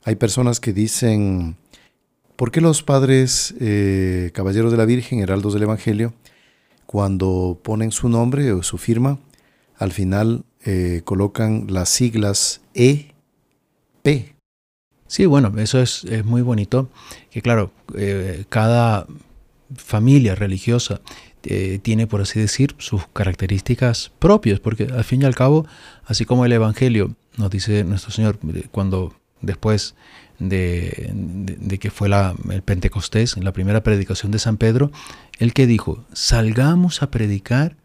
hay 0.03 0.17
personas 0.17 0.59
que 0.59 0.73
dicen, 0.73 1.55
¿por 2.35 2.51
qué 2.51 2.61
los 2.61 2.83
padres 2.83 3.55
eh, 3.61 4.33
caballeros 4.35 4.73
de 4.73 4.79
la 4.79 4.87
Virgen, 4.87 5.21
heraldos 5.21 5.55
del 5.55 5.63
Evangelio, 5.63 6.15
cuando 6.91 7.57
ponen 7.63 7.93
su 7.93 8.09
nombre 8.09 8.51
o 8.51 8.65
su 8.65 8.77
firma, 8.77 9.21
al 9.77 9.93
final 9.93 10.43
eh, 10.65 11.03
colocan 11.05 11.69
las 11.69 11.89
siglas 11.89 12.63
EP. 12.75 13.15
Sí, 15.07 15.25
bueno, 15.25 15.53
eso 15.59 15.81
es, 15.81 16.05
muy 16.25 16.43
bonito, 16.43 16.91
que 17.31 17.43
claro, 17.43 17.71
eh, 17.97 18.45
cada 18.49 19.07
familia 19.77 20.35
religiosa 20.35 21.01
eh, 21.45 21.79
tiene, 21.81 22.09
por 22.09 22.23
así 22.23 22.41
decir, 22.41 22.75
sus 22.79 23.07
características 23.13 24.11
propias, 24.19 24.59
porque 24.59 24.89
al 24.93 25.05
fin 25.05 25.23
y 25.23 25.27
al 25.27 25.37
cabo, 25.37 25.69
así 26.07 26.25
como 26.25 26.45
el 26.45 26.51
Evangelio 26.51 27.15
nos 27.37 27.51
dice 27.51 27.85
nuestro 27.85 28.11
Señor, 28.11 28.41
cuando 28.73 29.15
después 29.43 29.95
de, 30.41 31.79
que 31.79 31.91
fue 31.91 32.09
la, 32.09 32.35
el 32.51 32.63
Pentecostés, 32.63 33.37
en 33.37 33.45
la 33.45 33.53
primera 33.53 33.83
predicación 33.83 34.33
de 34.33 34.39
San 34.39 34.57
Pedro, 34.57 34.91
el 35.39 35.53
que 35.53 35.67
dijo, 35.67 36.05
salgamos 36.13 37.03
a 37.03 37.11
predicar 37.11 37.77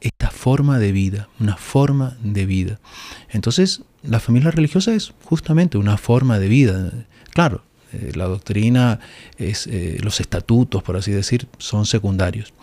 esta 0.00 0.30
forma 0.30 0.78
de 0.78 0.92
vida, 0.92 1.28
una 1.38 1.56
forma 1.56 2.16
de 2.22 2.46
vida. 2.46 2.80
Entonces, 3.30 3.82
la 4.02 4.20
familia 4.20 4.50
religiosa 4.50 4.94
es 4.94 5.12
justamente 5.24 5.78
una 5.78 5.96
forma 5.96 6.38
de 6.38 6.48
vida. 6.48 6.92
Claro, 7.32 7.62
eh, 7.92 8.12
la 8.14 8.24
doctrina, 8.24 9.00
es, 9.36 9.66
eh, 9.66 9.98
los 10.02 10.20
estatutos, 10.20 10.82
por 10.82 10.96
así 10.96 11.10
decir, 11.10 11.48
son 11.58 11.86
secundarios. 11.86 12.54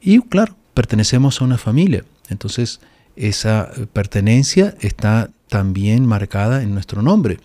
Y 0.00 0.20
claro, 0.20 0.56
pertenecemos 0.74 1.40
a 1.40 1.44
una 1.44 1.58
familia. 1.58 2.04
Entonces, 2.28 2.80
esa 3.16 3.70
pertenencia 3.92 4.74
está 4.80 5.30
también 5.48 6.06
marcada 6.06 6.62
en 6.62 6.72
nuestro 6.72 7.02
nombre. 7.02 7.38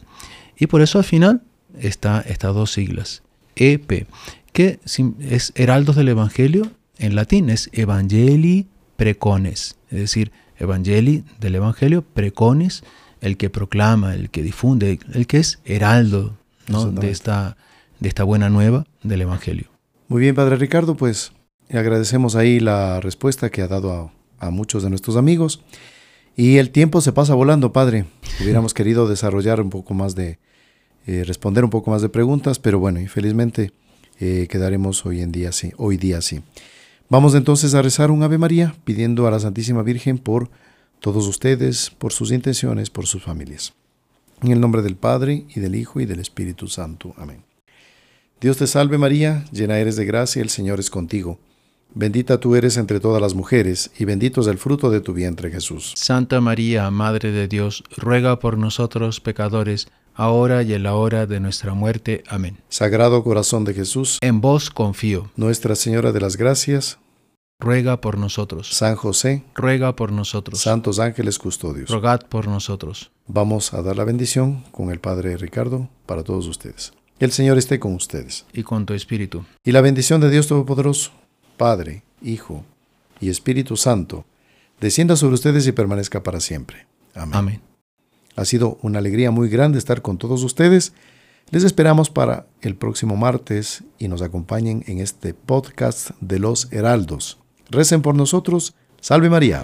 Y 0.57 0.67
por 0.67 0.81
eso 0.81 0.97
al 0.97 1.03
final 1.03 1.41
está 1.81 2.21
estas 2.21 2.53
dos 2.53 2.71
siglas, 2.71 3.23
EP, 3.55 4.07
que 4.53 4.79
es 5.19 5.53
heraldos 5.55 5.95
del 5.95 6.09
Evangelio 6.09 6.71
en 6.97 7.15
latín, 7.15 7.49
es 7.49 7.69
Evangelii 7.73 8.67
Precones, 8.95 9.77
es 9.89 9.99
decir, 9.99 10.31
Evangelii 10.57 11.23
del 11.39 11.55
Evangelio, 11.55 12.01
Precones, 12.01 12.83
el 13.21 13.37
que 13.37 13.49
proclama, 13.49 14.15
el 14.15 14.29
que 14.29 14.41
difunde, 14.41 14.99
el 15.13 15.27
que 15.27 15.37
es 15.37 15.59
heraldo 15.65 16.37
de, 16.67 17.11
esta, 17.11 17.57
de 17.99 18.09
esta 18.09 18.23
buena 18.23 18.49
nueva 18.49 18.85
del 19.03 19.21
Evangelio. 19.21 19.67
Muy 20.07 20.21
bien, 20.21 20.35
Padre 20.35 20.55
Ricardo, 20.55 20.95
pues 20.95 21.33
agradecemos 21.71 22.35
ahí 22.35 22.59
la 22.59 22.99
respuesta 22.99 23.49
que 23.49 23.61
ha 23.61 23.67
dado 23.67 23.93
a, 24.39 24.47
a 24.47 24.49
muchos 24.49 24.83
de 24.83 24.89
nuestros 24.89 25.17
amigos. 25.17 25.61
Y 26.35 26.57
el 26.57 26.69
tiempo 26.69 27.01
se 27.01 27.11
pasa 27.13 27.33
volando, 27.33 27.73
Padre. 27.73 28.05
Hubiéramos 28.41 28.73
querido 28.75 29.07
desarrollar 29.07 29.61
un 29.61 29.69
poco 29.69 29.93
más 29.93 30.15
de, 30.15 30.39
eh, 31.07 31.23
responder 31.23 31.63
un 31.63 31.69
poco 31.69 31.89
más 31.89 32.01
de 32.01 32.09
preguntas, 32.09 32.59
pero 32.59 32.79
bueno, 32.79 32.99
infelizmente 32.99 33.71
eh, 34.19 34.47
quedaremos 34.49 35.05
hoy 35.05 35.21
en 35.21 35.31
día 35.31 35.49
así, 35.49 35.71
hoy 35.77 35.97
día 35.97 36.17
así. 36.17 36.41
Vamos 37.09 37.33
entonces 37.33 37.73
a 37.73 37.81
rezar 37.81 38.11
un 38.11 38.23
Ave 38.23 38.37
María 38.37 38.75
pidiendo 38.83 39.25
a 39.25 39.31
la 39.31 39.39
Santísima 39.39 39.81
Virgen 39.83 40.17
por 40.17 40.49
todos 40.99 41.25
ustedes, 41.25 41.91
por 41.97 42.11
sus 42.11 42.31
intenciones, 42.31 42.89
por 42.89 43.07
sus 43.07 43.23
familias. 43.23 43.73
En 44.43 44.51
el 44.51 44.59
nombre 44.59 44.81
del 44.81 44.97
Padre 44.97 45.45
y 45.55 45.61
del 45.61 45.75
Hijo 45.75 46.01
y 46.01 46.05
del 46.05 46.19
Espíritu 46.19 46.67
Santo. 46.67 47.13
Amén. 47.17 47.43
Dios 48.41 48.57
te 48.57 48.67
salve 48.67 48.97
María, 48.97 49.45
llena 49.51 49.79
eres 49.79 49.95
de 49.95 50.05
gracia, 50.05 50.41
el 50.41 50.49
Señor 50.49 50.79
es 50.79 50.89
contigo. 50.89 51.39
Bendita 51.95 52.39
tú 52.39 52.55
eres 52.55 52.77
entre 52.77 52.99
todas 52.99 53.21
las 53.21 53.33
mujeres, 53.33 53.89
y 53.97 54.05
bendito 54.05 54.41
es 54.41 54.47
el 54.47 54.57
fruto 54.57 54.91
de 54.91 55.01
tu 55.01 55.13
vientre 55.13 55.49
Jesús. 55.49 55.93
Santa 55.95 56.41
María, 56.41 56.91
Madre 56.91 57.31
de 57.31 57.47
Dios, 57.47 57.83
ruega 57.95 58.39
por 58.39 58.57
nosotros 58.57 59.21
pecadores, 59.21 59.87
ahora 60.17 60.63
y 60.63 60.73
en 60.73 60.83
la 60.83 60.95
hora 60.95 61.25
de 61.25 61.39
nuestra 61.39 61.73
muerte. 61.73 62.23
Amén. 62.27 62.57
Sagrado 62.67 63.23
corazón 63.23 63.63
de 63.63 63.73
Jesús, 63.73 64.17
en 64.21 64.41
vos 64.41 64.69
confío. 64.69 65.31
Nuestra 65.37 65.75
Señora 65.75 66.11
de 66.11 66.19
las 66.19 66.35
Gracias, 66.35 66.97
ruega 67.59 68.01
por 68.01 68.17
nosotros. 68.17 68.67
San 68.73 68.95
José, 68.95 69.43
ruega 69.55 69.95
por 69.95 70.11
nosotros. 70.11 70.59
Santos 70.59 70.99
ángeles 70.99 71.39
custodios, 71.39 71.89
rogad 71.89 72.21
por 72.27 72.47
nosotros. 72.47 73.11
Vamos 73.27 73.73
a 73.73 73.81
dar 73.81 73.95
la 73.95 74.03
bendición 74.03 74.63
con 74.71 74.89
el 74.91 74.99
Padre 74.99 75.37
Ricardo 75.37 75.87
para 76.05 76.23
todos 76.23 76.47
ustedes. 76.47 76.91
El 77.19 77.31
Señor 77.31 77.57
esté 77.57 77.79
con 77.79 77.93
ustedes. 77.93 78.45
Y 78.53 78.63
con 78.63 78.85
tu 78.85 78.93
espíritu. 78.93 79.45
Y 79.63 79.71
la 79.71 79.81
bendición 79.81 80.21
de 80.21 80.29
Dios 80.29 80.47
Todopoderoso, 80.47 81.11
Padre, 81.57 82.03
Hijo 82.21 82.63
y 83.19 83.29
Espíritu 83.29 83.75
Santo, 83.75 84.25
descienda 84.79 85.15
sobre 85.15 85.35
ustedes 85.35 85.65
y 85.67 85.71
permanezca 85.71 86.21
para 86.21 86.39
siempre. 86.39 86.85
Amén. 87.15 87.35
Amén. 87.35 87.66
Ha 88.37 88.45
sido 88.45 88.77
una 88.81 88.99
alegría 88.99 89.31
muy 89.31 89.49
grande 89.49 89.79
estar 89.79 90.01
con 90.01 90.17
todos 90.17 90.43
ustedes. 90.43 90.93
Les 91.49 91.63
esperamos 91.63 92.09
para 92.11 92.45
el 92.61 92.75
próximo 92.75 93.17
martes 93.17 93.83
y 93.97 94.07
nos 94.07 94.21
acompañen 94.21 94.83
en 94.87 94.99
este 94.99 95.33
podcast 95.33 96.11
de 96.21 96.39
los 96.39 96.71
Heraldos. 96.71 97.39
Recen 97.69 98.01
por 98.01 98.15
nosotros. 98.15 98.75
Salve 99.01 99.29
María. 99.29 99.63